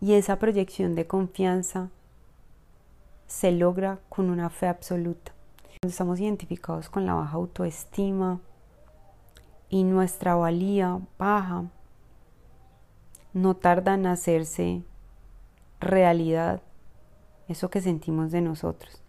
[0.01, 1.89] Y esa proyección de confianza
[3.27, 5.33] se logra con una fe absoluta.
[5.81, 8.39] Cuando estamos identificados con la baja autoestima
[9.69, 11.65] y nuestra valía baja,
[13.33, 14.83] no tarda en hacerse
[15.79, 16.61] realidad
[17.47, 19.01] eso que sentimos de nosotros.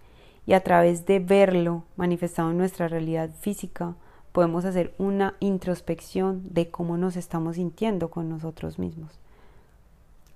[0.46, 3.94] Y a través de verlo manifestado en nuestra realidad física,
[4.32, 9.18] podemos hacer una introspección de cómo nos estamos sintiendo con nosotros mismos.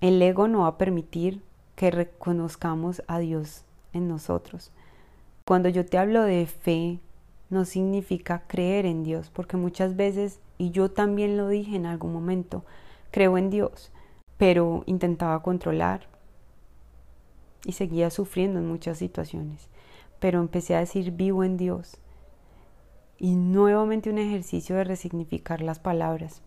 [0.01, 1.43] El ego no va a permitir
[1.77, 4.73] que reconozcamos a Dios en nosotros.
[5.45, 7.01] Cuando yo te hablo de fe,
[7.49, 12.13] no significa creer en Dios, porque muchas veces, y yo también lo dije en algún
[12.13, 12.65] momento,
[13.11, 13.91] creo en Dios,
[14.37, 16.07] pero intentaba controlar
[17.65, 19.69] y seguía sufriendo en muchas situaciones.
[20.19, 21.97] Pero empecé a decir vivo en Dios.
[23.19, 26.43] Y nuevamente un ejercicio de resignificar las palabras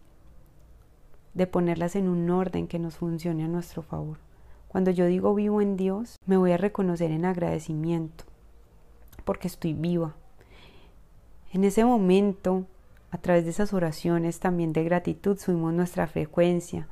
[1.33, 4.17] de ponerlas en un orden que nos funcione a nuestro favor.
[4.73, 8.23] Cuando yo digo vivo en Dios, me voy a reconocer en agradecimiento,
[9.23, 10.15] porque estoy viva.
[11.51, 12.65] En ese momento,
[13.11, 16.87] a través de esas oraciones también de gratitud, subimos nuestra frecuencia,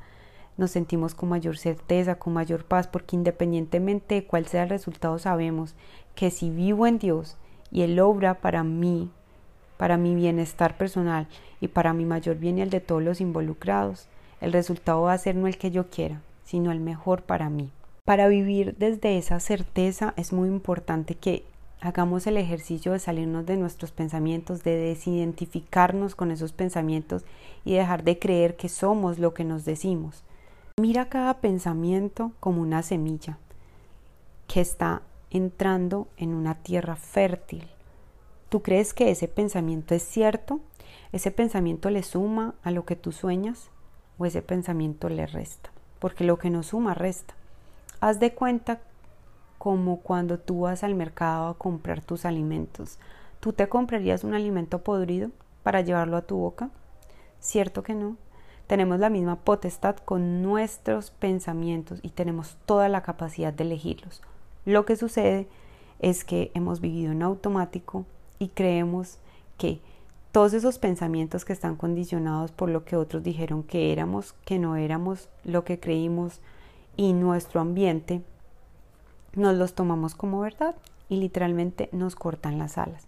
[0.56, 5.18] nos sentimos con mayor certeza, con mayor paz, porque independientemente de cuál sea el resultado,
[5.18, 5.74] sabemos
[6.14, 7.36] que si vivo en Dios
[7.72, 9.10] y Él obra para mí,
[9.76, 11.26] para mi bienestar personal
[11.60, 14.06] y para mi mayor bien y el de todos los involucrados,
[14.40, 17.70] el resultado va a ser no el que yo quiera, sino el mejor para mí.
[18.04, 21.44] Para vivir desde esa certeza es muy importante que
[21.80, 27.24] hagamos el ejercicio de salirnos de nuestros pensamientos, de desidentificarnos con esos pensamientos
[27.64, 30.24] y dejar de creer que somos lo que nos decimos.
[30.80, 33.38] Mira cada pensamiento como una semilla
[34.48, 37.66] que está entrando en una tierra fértil.
[38.48, 40.60] ¿Tú crees que ese pensamiento es cierto?
[41.12, 43.70] ¿Ese pensamiento le suma a lo que tú sueñas?
[44.18, 45.70] o ese pensamiento le resta,
[46.02, 47.32] porque lo que no suma resta.
[48.00, 48.80] Haz de cuenta
[49.56, 52.98] como cuando tú vas al mercado a comprar tus alimentos.
[53.38, 55.30] ¿Tú te comprarías un alimento podrido
[55.62, 56.70] para llevarlo a tu boca?
[57.38, 58.16] ¿Cierto que no?
[58.66, 64.22] Tenemos la misma potestad con nuestros pensamientos y tenemos toda la capacidad de elegirlos.
[64.64, 65.46] Lo que sucede
[66.00, 68.06] es que hemos vivido en automático
[68.40, 69.18] y creemos
[69.56, 69.80] que
[70.32, 74.76] todos esos pensamientos que están condicionados por lo que otros dijeron que éramos, que no
[74.76, 76.40] éramos, lo que creímos
[76.96, 78.22] y nuestro ambiente,
[79.34, 80.74] nos los tomamos como verdad
[81.10, 83.06] y literalmente nos cortan las alas.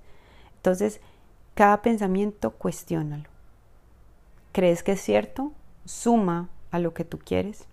[0.57, 1.01] Entonces,
[1.55, 3.29] cada pensamiento cuestiónalo.
[4.53, 5.53] ¿Crees que es cierto?
[5.87, 7.67] Suma a lo que tú quieres.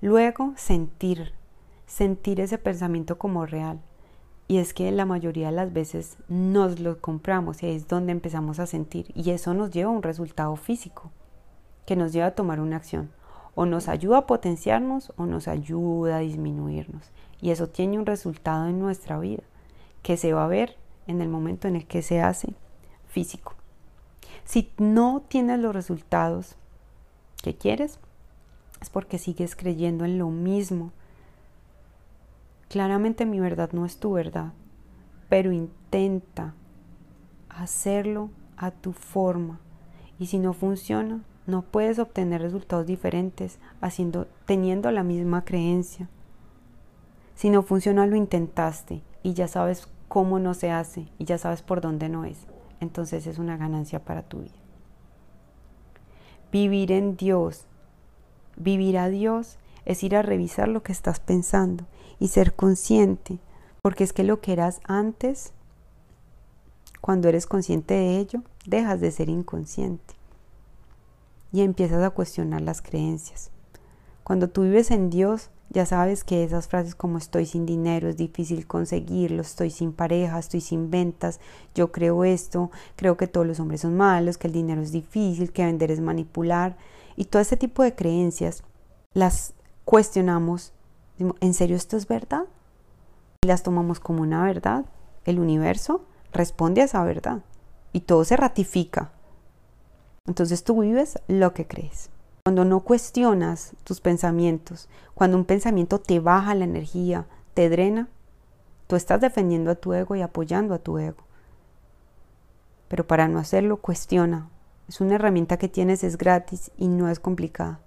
[0.00, 1.32] Luego, sentir,
[1.86, 3.80] sentir ese pensamiento como real.
[4.48, 8.58] Y es que la mayoría de las veces nos lo compramos y es donde empezamos
[8.58, 9.12] a sentir.
[9.14, 11.10] Y eso nos lleva a un resultado físico,
[11.84, 13.10] que nos lleva a tomar una acción.
[13.54, 17.10] O nos ayuda a potenciarnos o nos ayuda a disminuirnos.
[17.42, 19.42] Y eso tiene un resultado en nuestra vida,
[20.02, 20.76] que se va a ver
[21.06, 22.54] en el momento en el que se hace
[23.06, 23.54] físico.
[24.44, 26.56] Si no tienes los resultados
[27.42, 27.98] que quieres,
[28.80, 30.92] es porque sigues creyendo en lo mismo.
[32.68, 34.52] Claramente mi verdad no es tu verdad,
[35.28, 36.54] pero intenta
[37.48, 39.60] hacerlo a tu forma.
[40.18, 46.10] Y si no funciona, no puedes obtener resultados diferentes haciendo, teniendo la misma creencia.
[47.34, 51.62] Si no funciona, lo intentaste y ya sabes cómo no se hace y ya sabes
[51.62, 52.46] por dónde no es.
[52.80, 54.54] Entonces es una ganancia para tu vida.
[56.52, 57.66] Vivir en Dios,
[58.56, 61.84] vivir a Dios es ir a revisar lo que estás pensando
[62.18, 63.38] y ser consciente,
[63.82, 65.52] porque es que lo que eras antes,
[67.00, 70.14] cuando eres consciente de ello, dejas de ser inconsciente
[71.52, 73.50] y empiezas a cuestionar las creencias.
[74.24, 78.16] Cuando tú vives en Dios, ya sabes que esas frases como estoy sin dinero, es
[78.16, 81.40] difícil conseguirlo, estoy sin pareja, estoy sin ventas,
[81.74, 85.52] yo creo esto, creo que todos los hombres son malos, que el dinero es difícil,
[85.52, 86.76] que vender es manipular.
[87.16, 88.62] Y todo ese tipo de creencias
[89.12, 89.54] las
[89.88, 90.74] cuestionamos.
[91.40, 92.44] ¿En serio esto es verdad?
[93.42, 94.84] Y las tomamos como una verdad.
[95.24, 97.40] El universo responde a esa verdad
[97.94, 99.12] y todo se ratifica.
[100.26, 102.10] Entonces tú vives lo que crees.
[102.44, 107.24] Cuando no cuestionas tus pensamientos, cuando un pensamiento te baja la energía,
[107.54, 108.10] te drena,
[108.88, 111.24] tú estás defendiendo a tu ego y apoyando a tu ego.
[112.88, 114.50] Pero para no hacerlo, cuestiona.
[114.86, 117.80] Es una herramienta que tienes, es gratis y no es complicada.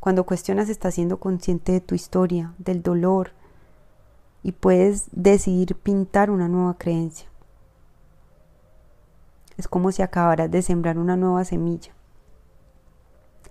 [0.00, 3.32] Cuando cuestionas, estás siendo consciente de tu historia, del dolor,
[4.42, 7.28] y puedes decidir pintar una nueva creencia.
[9.56, 11.92] Es como si acabaras de sembrar una nueva semilla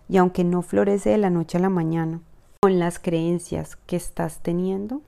[0.10, 2.22] y aunque no florece de la noche a la mañana,
[2.62, 5.02] con las creencias que estás teniendo,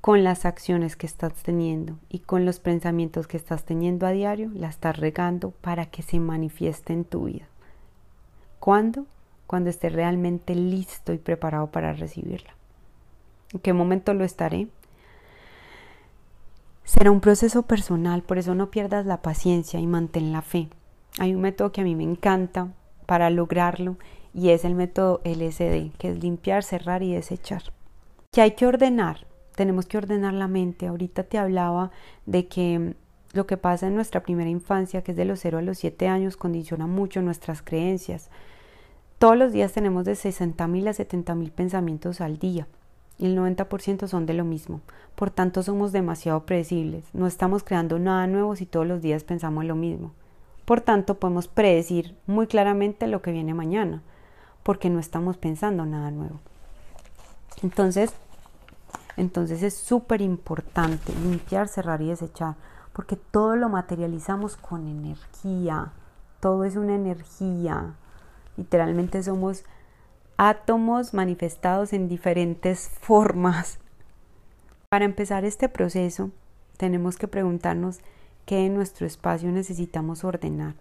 [0.00, 4.50] con las acciones que estás teniendo y con los pensamientos que estás teniendo a diario,
[4.54, 7.46] la estás regando para que se manifieste en tu vida.
[8.58, 9.06] ¿Cuándo?
[9.46, 12.54] Cuando estés realmente listo y preparado para recibirla.
[13.52, 14.68] ¿En qué momento lo estaré?
[16.84, 20.68] Será un proceso personal, por eso no pierdas la paciencia y mantén la fe.
[21.18, 22.68] Hay un método que a mí me encanta,
[23.06, 23.96] para lograrlo
[24.34, 27.62] y es el método LSD, que es limpiar, cerrar y desechar.
[28.32, 29.26] ¿Qué hay que ordenar?
[29.54, 30.88] Tenemos que ordenar la mente.
[30.88, 31.90] Ahorita te hablaba
[32.26, 32.94] de que
[33.32, 36.08] lo que pasa en nuestra primera infancia, que es de los 0 a los 7
[36.08, 38.28] años, condiciona mucho nuestras creencias.
[39.18, 42.66] Todos los días tenemos de 60 mil a 70 mil pensamientos al día
[43.18, 44.82] y el 90% son de lo mismo.
[45.14, 47.04] Por tanto, somos demasiado predecibles.
[47.14, 50.12] No estamos creando nada nuevo si todos los días pensamos lo mismo.
[50.66, 54.02] Por tanto, podemos predecir muy claramente lo que viene mañana,
[54.62, 56.40] porque no estamos pensando nada nuevo.
[57.62, 58.12] Entonces,
[59.16, 62.56] entonces es súper importante limpiar, cerrar y desechar,
[62.92, 65.92] porque todo lo materializamos con energía.
[66.40, 67.94] Todo es una energía.
[68.56, 69.64] Literalmente somos
[70.36, 73.78] átomos manifestados en diferentes formas.
[74.88, 76.30] Para empezar este proceso,
[76.76, 78.00] tenemos que preguntarnos
[78.44, 80.74] que en nuestro espacio necesitamos ordenar.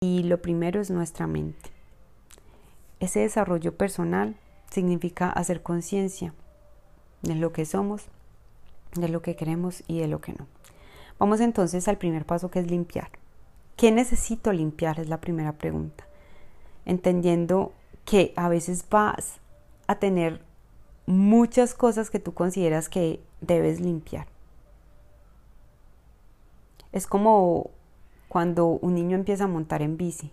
[0.00, 1.70] Y lo primero es nuestra mente.
[3.00, 4.36] Ese desarrollo personal
[4.70, 6.32] significa hacer conciencia
[7.22, 8.06] de lo que somos,
[8.94, 10.46] de lo que queremos y de lo que no.
[11.18, 13.10] Vamos entonces al primer paso que es limpiar.
[13.76, 15.00] ¿Qué necesito limpiar?
[15.00, 16.04] Es la primera pregunta.
[16.86, 17.72] Entendiendo
[18.04, 19.40] que a veces vas
[19.86, 20.42] a tener
[21.06, 24.26] muchas cosas que tú consideras que debes limpiar.
[26.92, 27.70] Es como
[28.28, 30.32] cuando un niño empieza a montar en bici.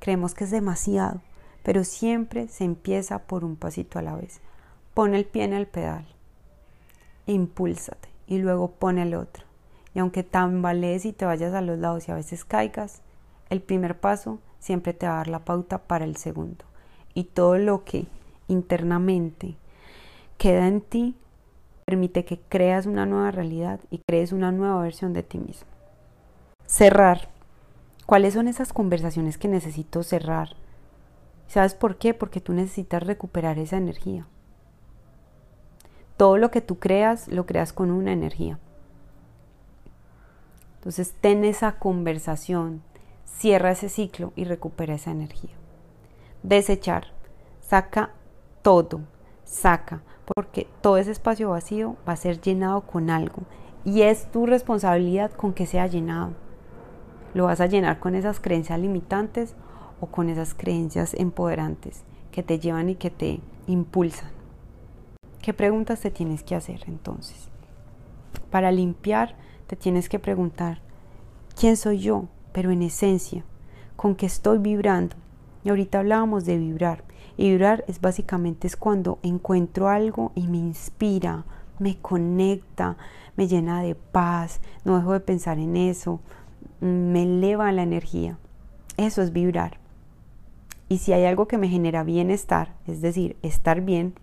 [0.00, 1.20] Creemos que es demasiado,
[1.62, 4.40] pero siempre se empieza por un pasito a la vez.
[4.94, 6.04] Pon el pie en el pedal,
[7.26, 9.44] impúlsate y luego pon el otro.
[9.94, 13.02] Y aunque tambalees y te vayas a los lados y a veces caigas,
[13.48, 16.64] el primer paso siempre te va a dar la pauta para el segundo.
[17.14, 18.06] Y todo lo que
[18.46, 19.56] internamente
[20.38, 21.16] queda en ti
[21.84, 25.66] permite que creas una nueva realidad y crees una nueva versión de ti mismo.
[26.64, 27.28] Cerrar.
[28.06, 30.50] ¿Cuáles son esas conversaciones que necesito cerrar?
[31.48, 32.14] ¿Sabes por qué?
[32.14, 34.26] Porque tú necesitas recuperar esa energía.
[36.16, 38.60] Todo lo que tú creas, lo creas con una energía.
[40.76, 42.82] Entonces, ten esa conversación,
[43.36, 45.50] cierra ese ciclo y recupera esa energía.
[46.42, 47.08] Desechar.
[47.60, 48.10] Saca
[48.62, 49.00] todo.
[49.44, 50.02] Saca.
[50.24, 53.42] Porque todo ese espacio vacío va a ser llenado con algo.
[53.84, 56.32] Y es tu responsabilidad con que sea llenado.
[57.34, 59.54] Lo vas a llenar con esas creencias limitantes
[60.00, 64.30] o con esas creencias empoderantes que te llevan y que te impulsan.
[65.40, 67.48] ¿Qué preguntas te tienes que hacer entonces?
[68.50, 70.80] Para limpiar te tienes que preguntar,
[71.58, 72.26] ¿quién soy yo?
[72.52, 73.44] Pero en esencia,
[73.96, 75.16] ¿con qué estoy vibrando?
[75.64, 77.04] Y ahorita hablábamos de vibrar.
[77.36, 81.44] Y vibrar es básicamente es cuando encuentro algo y me inspira,
[81.78, 82.96] me conecta,
[83.36, 86.20] me llena de paz, no dejo de pensar en eso,
[86.80, 88.38] me eleva la energía.
[88.96, 89.78] Eso es vibrar.
[90.88, 94.14] Y si hay algo que me genera bienestar, es decir, estar bien,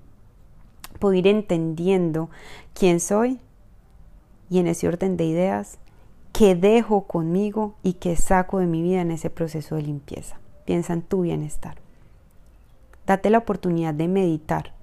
[1.00, 2.30] puedo ir entendiendo
[2.74, 3.40] quién soy
[4.50, 5.80] y en ese orden de ideas,
[6.32, 10.40] qué dejo conmigo y qué saco de mi vida en ese proceso de limpieza.
[10.66, 11.78] Piensa en tu bienestar.
[13.06, 14.74] Date la oportunidad de meditar.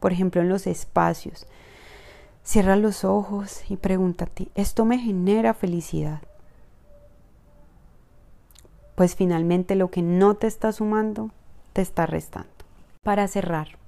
[0.00, 1.46] Por ejemplo, en los espacios.
[2.42, 6.20] Cierra los ojos y pregúntate, ¿esto me genera felicidad?
[8.94, 11.30] Pues finalmente lo que no te está sumando,
[11.72, 12.50] te está restando.
[13.02, 13.78] Para cerrar,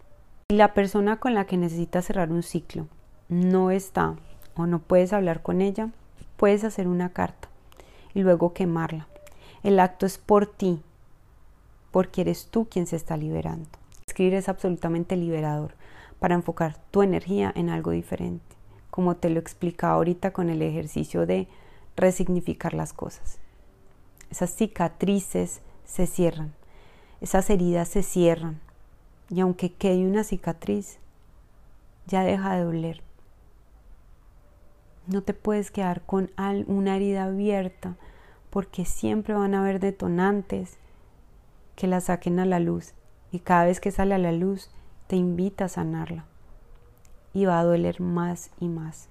[0.49, 2.87] si la persona con la que necesitas cerrar un ciclo
[3.28, 4.16] no está
[4.55, 5.91] o no puedes hablar con ella,
[6.43, 7.47] puedes hacer una carta
[8.14, 9.07] y luego quemarla.
[9.62, 10.82] El acto es por ti,
[11.93, 13.68] porque eres tú quien se está liberando.
[14.09, 15.76] Escribir es absolutamente liberador
[16.18, 18.57] para enfocar tu energía en algo diferente,
[18.90, 21.47] como te lo explicaba ahorita con el ejercicio de
[21.95, 23.38] resignificar las cosas.
[24.28, 26.55] Esas cicatrices se cierran,
[27.20, 28.59] esas heridas se cierran,
[29.30, 30.99] y aunque quede una cicatriz,
[32.09, 33.11] ya deja de doler.
[35.07, 36.30] No te puedes quedar con
[36.66, 37.96] una herida abierta
[38.50, 40.78] porque siempre van a haber detonantes
[41.74, 42.94] que la saquen a la luz.
[43.30, 44.70] Y cada vez que sale a la luz
[45.07, 46.26] te invita a sanarla.
[47.32, 49.09] Y va a doler más y más.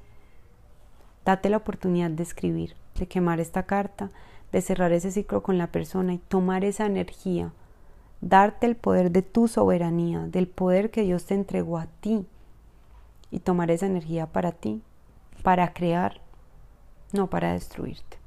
[1.25, 4.11] Date la oportunidad de escribir, de quemar esta carta,
[4.51, 7.51] de cerrar ese ciclo con la persona y tomar esa energía,
[8.21, 12.25] darte el poder de tu soberanía, del poder que Dios te entregó a ti.
[13.29, 14.81] Y tomar esa energía para ti,
[15.41, 16.21] para crear,
[17.11, 18.17] no para destruirte.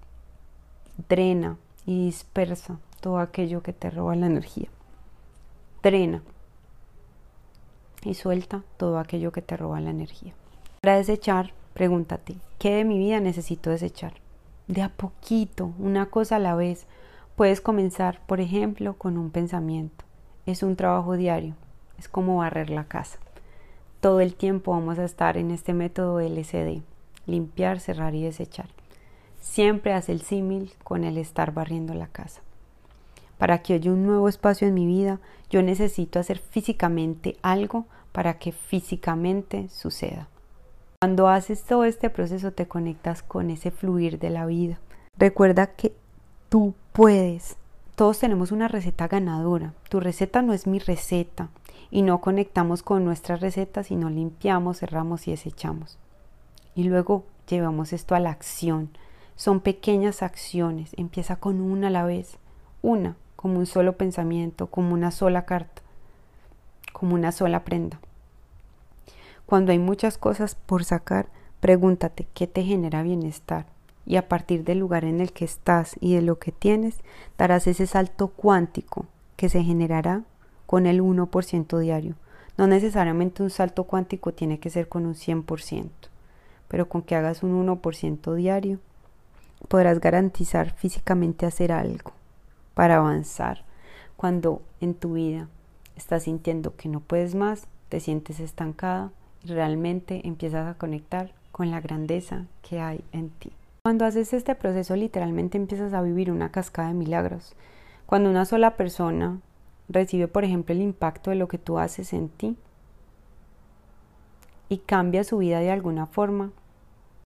[1.08, 1.56] Drena
[1.86, 4.68] y dispersa todo aquello que te roba la energía.
[5.82, 6.22] Drena
[8.04, 10.34] y suelta todo aquello que te roba la energía.
[10.80, 14.14] Para desechar, pregúntate, ¿qué de mi vida necesito desechar?
[14.68, 16.86] De a poquito, una cosa a la vez.
[17.36, 20.04] Puedes comenzar, por ejemplo, con un pensamiento.
[20.46, 21.54] Es un trabajo diario,
[21.98, 23.18] es como barrer la casa.
[24.00, 26.82] Todo el tiempo vamos a estar en este método LCD,
[27.26, 28.68] limpiar, cerrar y desechar.
[29.40, 32.42] Siempre hace el símil con el estar barriendo la casa.
[33.38, 35.20] Para que haya un nuevo espacio en mi vida,
[35.50, 40.28] yo necesito hacer físicamente algo para que físicamente suceda.
[41.00, 44.78] Cuando haces todo este proceso te conectas con ese fluir de la vida.
[45.18, 45.94] Recuerda que
[46.48, 47.56] tú puedes.
[47.96, 49.74] Todos tenemos una receta ganadora.
[49.90, 51.50] Tu receta no es mi receta.
[51.90, 55.98] Y no conectamos con nuestra receta, sino limpiamos, cerramos y desechamos.
[56.74, 58.90] Y luego llevamos esto a la acción.
[59.36, 60.92] Son pequeñas acciones.
[60.96, 62.38] Empieza con una a la vez.
[62.82, 65.82] Una como un solo pensamiento, como una sola carta,
[66.94, 68.00] como una sola prenda.
[69.44, 71.28] Cuando hay muchas cosas por sacar,
[71.60, 73.66] pregúntate qué te genera bienestar
[74.06, 77.00] y a partir del lugar en el que estás y de lo que tienes,
[77.36, 79.04] darás ese salto cuántico
[79.36, 80.22] que se generará
[80.64, 82.14] con el 1% diario.
[82.56, 85.90] No necesariamente un salto cuántico tiene que ser con un 100%,
[86.74, 88.80] pero con que hagas un 1% diario,
[89.68, 92.10] podrás garantizar físicamente hacer algo
[92.74, 93.64] para avanzar.
[94.16, 95.46] Cuando en tu vida
[95.94, 99.12] estás sintiendo que no puedes más, te sientes estancada
[99.44, 103.52] y realmente empiezas a conectar con la grandeza que hay en ti.
[103.84, 107.54] Cuando haces este proceso literalmente empiezas a vivir una cascada de milagros.
[108.04, 109.38] Cuando una sola persona
[109.88, 112.56] recibe, por ejemplo, el impacto de lo que tú haces en ti
[114.68, 116.50] y cambia su vida de alguna forma,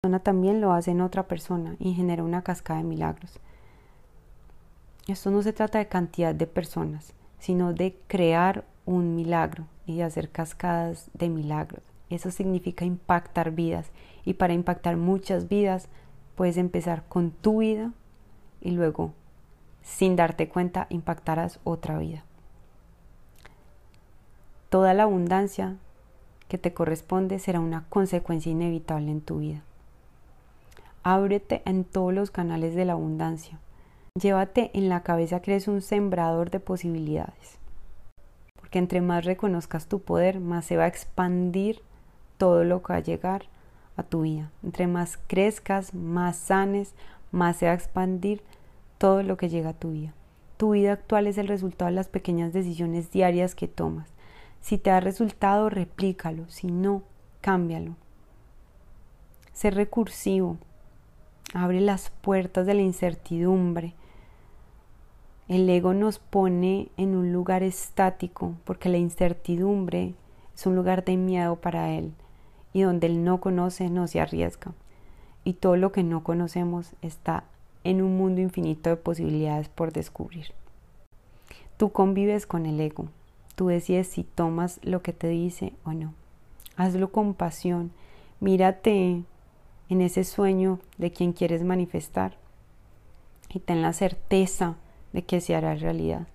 [0.01, 3.41] persona también lo hace en otra persona y genera una cascada de milagros.
[5.09, 10.05] Esto no se trata de cantidad de personas, sino de crear un milagro y de
[10.05, 11.83] hacer cascadas de milagros.
[12.11, 13.91] Eso significa impactar vidas
[14.25, 15.89] y para impactar muchas vidas
[16.37, 17.93] puedes empezar con tu vida
[18.61, 19.13] y luego,
[19.83, 22.23] sin darte cuenta, impactarás otra vida.
[24.69, 25.77] Toda la abundancia
[26.47, 29.65] que te corresponde será una consecuencia inevitable en tu vida.
[31.03, 33.59] Ábrete en todos los canales de la abundancia
[34.19, 37.59] Llévate en la cabeza que eres un sembrador de posibilidades.
[38.57, 41.83] Porque entre más reconozcas tu poder, más se va a expandir
[42.37, 43.45] todo lo que va a llegar
[43.97, 44.51] a tu vida.
[44.65, 46.95] Entre más crezcas, más sanes,
[47.31, 48.43] más se va a expandir
[48.99, 50.15] todo lo que llega a tu vida.
[50.57, 54.09] Tu vida actual es el resultado de las pequeñas decisiones diarias que tomas.
[54.61, 56.49] Si te ha resultado, replícalo.
[56.49, 57.05] Si no,
[57.41, 57.95] cámbialo.
[59.53, 60.57] Ser recursivo.
[61.55, 63.95] Abre las puertas de la incertidumbre.
[65.49, 70.15] El ego nos pone en un lugar estático porque la incertidumbre
[70.55, 72.13] es un lugar de miedo para él
[72.73, 74.73] y donde él no conoce no se arriesga.
[75.45, 77.45] Y todo lo que no conocemos está
[77.85, 80.53] en un mundo infinito de posibilidades por descubrir.
[81.79, 83.09] Tú convives con el ego,
[83.55, 86.13] tú decides si tomas lo que te dice o no.
[86.77, 87.93] Hazlo con pasión,
[88.41, 89.23] mírate
[89.89, 92.37] en ese sueño de quien quieres manifestar
[93.49, 94.77] y ten la certeza
[95.13, 96.27] de que se hará realidad.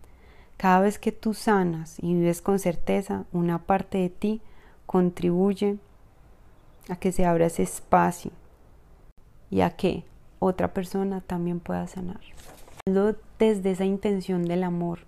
[0.58, 4.42] Cada vez que tú sanas y vives con certeza, una parte de ti
[4.86, 5.78] contribuye
[6.90, 8.32] a que se abra ese espacio
[9.50, 10.04] y a que
[10.40, 12.20] otra persona también pueda sanar.
[12.86, 15.00] Desde esa intención del amor,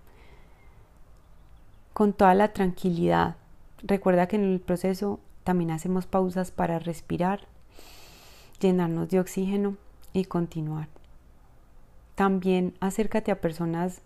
[1.93, 3.37] con toda la tranquilidad.
[3.81, 7.47] Recuerda que en el proceso también hacemos pausas para respirar,
[8.59, 9.77] llenarnos de oxígeno
[10.13, 10.87] y continuar.
[12.15, 14.01] También acércate a personas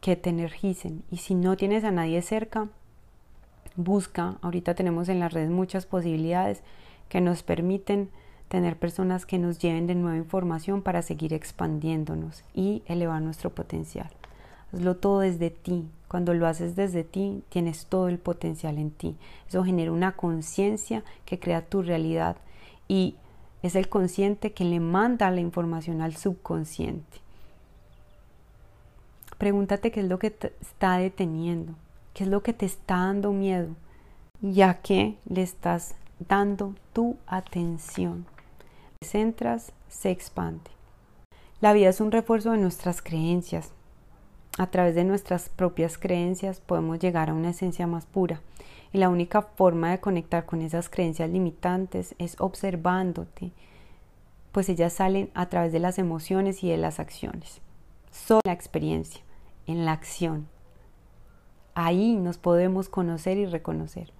[0.00, 2.68] que te energicen y si no tienes a nadie cerca,
[3.76, 6.62] busca, ahorita tenemos en las redes muchas posibilidades
[7.08, 8.10] que nos permiten
[8.48, 14.10] tener personas que nos lleven de nueva información para seguir expandiéndonos y elevar nuestro potencial.
[14.72, 15.88] Hazlo todo desde ti.
[16.08, 19.16] Cuando lo haces desde ti, tienes todo el potencial en ti.
[19.48, 22.36] Eso genera una conciencia que crea tu realidad
[22.88, 23.16] y
[23.66, 27.18] es el consciente que le manda la información al subconsciente.
[29.38, 31.74] Pregúntate qué es lo que te está deteniendo,
[32.14, 33.68] qué es lo que te está dando miedo,
[34.40, 38.24] ya que le estás dando tu atención.
[39.00, 40.70] Te centras, se expande.
[41.60, 43.72] La vida es un refuerzo de nuestras creencias.
[44.58, 48.40] A través de nuestras propias creencias podemos llegar a una esencia más pura.
[48.92, 53.52] Y la única forma de conectar con esas creencias limitantes es observándote,
[54.52, 57.60] pues ellas salen a través de las emociones y de las acciones.
[58.10, 59.22] Solo la experiencia
[59.66, 60.48] en la acción.
[61.74, 64.12] Ahí nos podemos conocer y reconocer.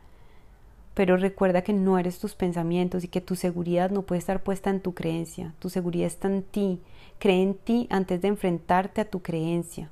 [0.93, 4.71] Pero recuerda que no eres tus pensamientos y que tu seguridad no puede estar puesta
[4.71, 5.55] en tu creencia.
[5.59, 6.81] Tu seguridad está en ti.
[7.19, 9.91] Cree en ti antes de enfrentarte a tu creencia.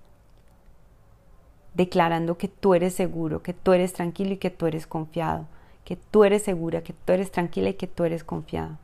[1.75, 5.47] Declarando que tú eres seguro, que tú eres tranquilo y que tú eres confiado.
[5.85, 8.79] Que tú eres segura, que tú eres tranquila y que tú eres confiado.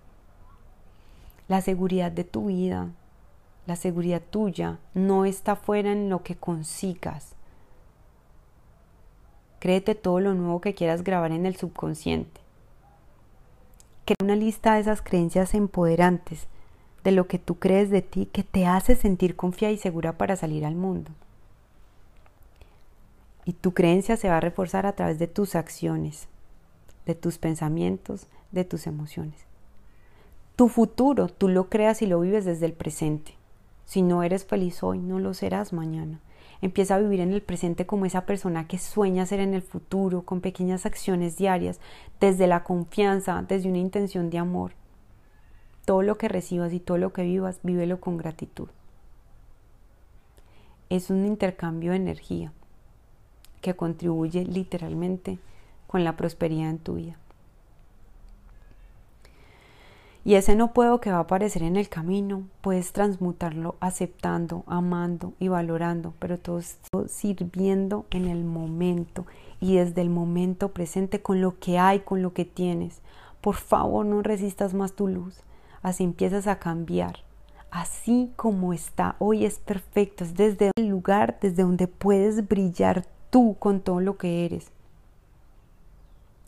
[1.49, 2.88] La seguridad de tu vida,
[3.66, 7.34] la seguridad tuya no está fuera en lo que consigas.
[9.61, 12.41] Créete todo lo nuevo que quieras grabar en el subconsciente.
[14.05, 16.49] Crea una lista de esas creencias empoderantes,
[17.05, 20.36] de lo que tú crees de ti que te hace sentir confiada y segura para
[20.36, 21.11] salir al mundo.
[23.45, 26.28] Y tu creencia se va a reforzar a través de tus acciones,
[27.07, 29.47] de tus pensamientos, de tus emociones.
[30.57, 33.34] Tu futuro tú lo creas y lo vives desde el presente.
[33.86, 36.20] Si no eres feliz hoy, no lo serás mañana.
[36.61, 40.22] Empieza a vivir en el presente como esa persona que sueña ser en el futuro,
[40.22, 41.80] con pequeñas acciones diarias,
[42.20, 44.72] desde la confianza, desde una intención de amor.
[45.86, 48.68] Todo lo que recibas y todo lo que vivas, vívelo con gratitud.
[50.91, 52.53] Es un intercambio de energía
[53.61, 55.39] que contribuye literalmente
[55.87, 57.17] con la prosperidad en tu vida.
[60.23, 65.33] Y ese no puedo que va a aparecer en el camino, puedes transmutarlo aceptando, amando
[65.39, 69.25] y valorando, pero todo esto sirviendo en el momento
[69.61, 73.01] y desde el momento presente con lo que hay, con lo que tienes.
[73.41, 75.41] Por favor, no resistas más tu luz.
[75.83, 77.21] Así empiezas a cambiar.
[77.71, 80.25] Así como está hoy es perfecto.
[80.25, 84.70] Es desde el lugar desde donde puedes brillar tú con todo lo que eres.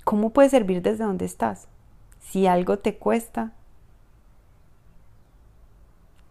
[0.04, 1.68] ¿Cómo puedes servir desde donde estás?
[2.20, 3.52] Si algo te cuesta,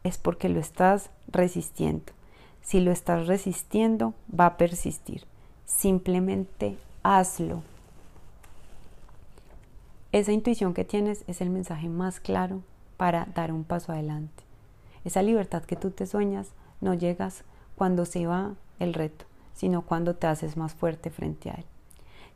[0.03, 2.13] es porque lo estás resistiendo.
[2.61, 5.25] Si lo estás resistiendo, va a persistir.
[5.65, 7.63] Simplemente hazlo.
[10.11, 12.61] Esa intuición que tienes es el mensaje más claro
[12.97, 14.43] para dar un paso adelante.
[15.05, 16.49] Esa libertad que tú te sueñas
[16.81, 17.43] no llegas
[17.75, 21.65] cuando se va el reto, sino cuando te haces más fuerte frente a él.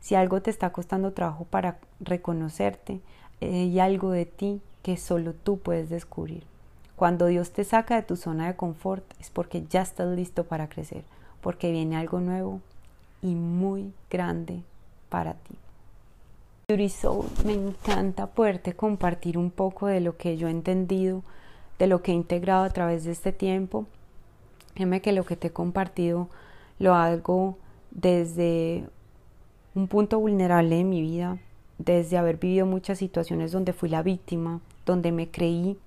[0.00, 3.00] Si algo te está costando trabajo para reconocerte,
[3.40, 6.44] hay algo de ti que solo tú puedes descubrir.
[6.96, 10.68] Cuando Dios te saca de tu zona de confort es porque ya estás listo para
[10.68, 11.04] crecer,
[11.40, 12.60] porque viene algo nuevo
[13.20, 14.62] y muy grande
[15.08, 15.56] para ti.
[16.68, 21.22] Beauty Soul, me encanta poderte compartir un poco de lo que yo he entendido,
[21.78, 23.86] de lo que he integrado a través de este tiempo.
[24.74, 26.28] Dime que lo que te he compartido
[26.78, 27.58] lo hago
[27.90, 28.88] desde
[29.74, 31.38] un punto vulnerable de mi vida,
[31.78, 35.78] desde haber vivido muchas situaciones donde fui la víctima, donde me creí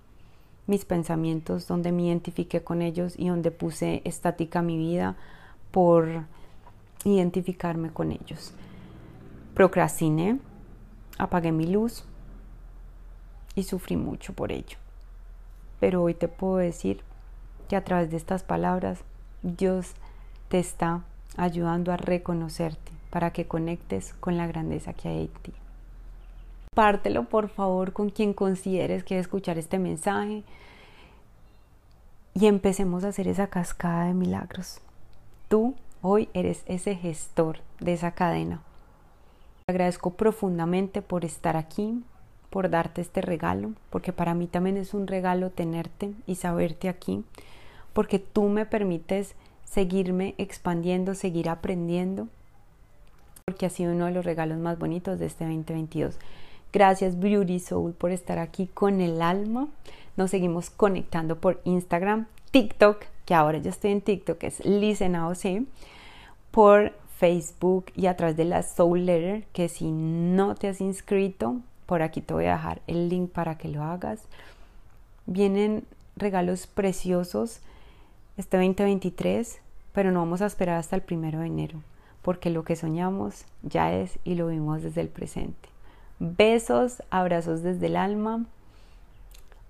[0.68, 5.16] mis pensamientos, donde me identifiqué con ellos y donde puse estática mi vida
[5.72, 6.26] por
[7.04, 8.54] identificarme con ellos.
[9.56, 10.40] Procrastiné,
[11.18, 12.06] apagué mi luz
[13.56, 14.78] y sufrí mucho por ello.
[15.80, 17.02] Pero hoy te puedo decir
[17.68, 19.00] que a través de estas palabras
[19.42, 19.94] Dios
[20.50, 21.04] te está
[21.38, 25.54] ayudando a reconocerte para que conectes con la grandeza que hay en ti.
[26.76, 30.44] Pártelo por favor con quien consideres que escuchar este mensaje
[32.34, 34.80] y empecemos a hacer esa cascada de milagros.
[35.48, 38.62] Tú hoy eres ese gestor de esa cadena.
[39.66, 42.04] Te agradezco profundamente por estar aquí,
[42.50, 47.24] por darte este regalo, porque para mí también es un regalo tenerte y saberte aquí,
[47.94, 49.36] porque tú me permites
[49.70, 52.28] seguirme expandiendo, seguir aprendiendo,
[53.46, 56.18] porque ha sido uno de los regalos más bonitos de este 2022.
[56.72, 59.68] Gracias Beauty Soul por estar aquí con el alma.
[60.18, 65.64] Nos seguimos conectando por Instagram, TikTok, que ahora yo estoy en TikTok, es Listen AOC,
[66.52, 71.58] por Facebook y a través de la Soul Letter, que si no te has inscrito,
[71.86, 74.22] por aquí te voy a dejar el link para que lo hagas.
[75.26, 75.84] Vienen
[76.16, 77.62] regalos preciosos
[78.40, 79.60] este 2023,
[79.92, 81.82] pero no vamos a esperar hasta el primero de enero,
[82.22, 85.68] porque lo que soñamos ya es y lo vimos desde el presente.
[86.20, 88.46] Besos, abrazos desde el alma.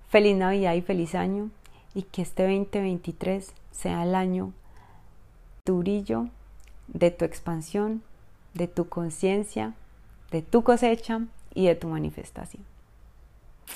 [0.08, 1.50] Feliz Navidad y feliz año.
[1.94, 4.52] Y que este 2023 sea el año
[5.64, 6.28] tu brillo,
[6.86, 8.02] de tu expansión,
[8.54, 9.74] de tu conciencia,
[10.30, 11.22] de tu cosecha
[11.54, 12.62] y de tu manifestación.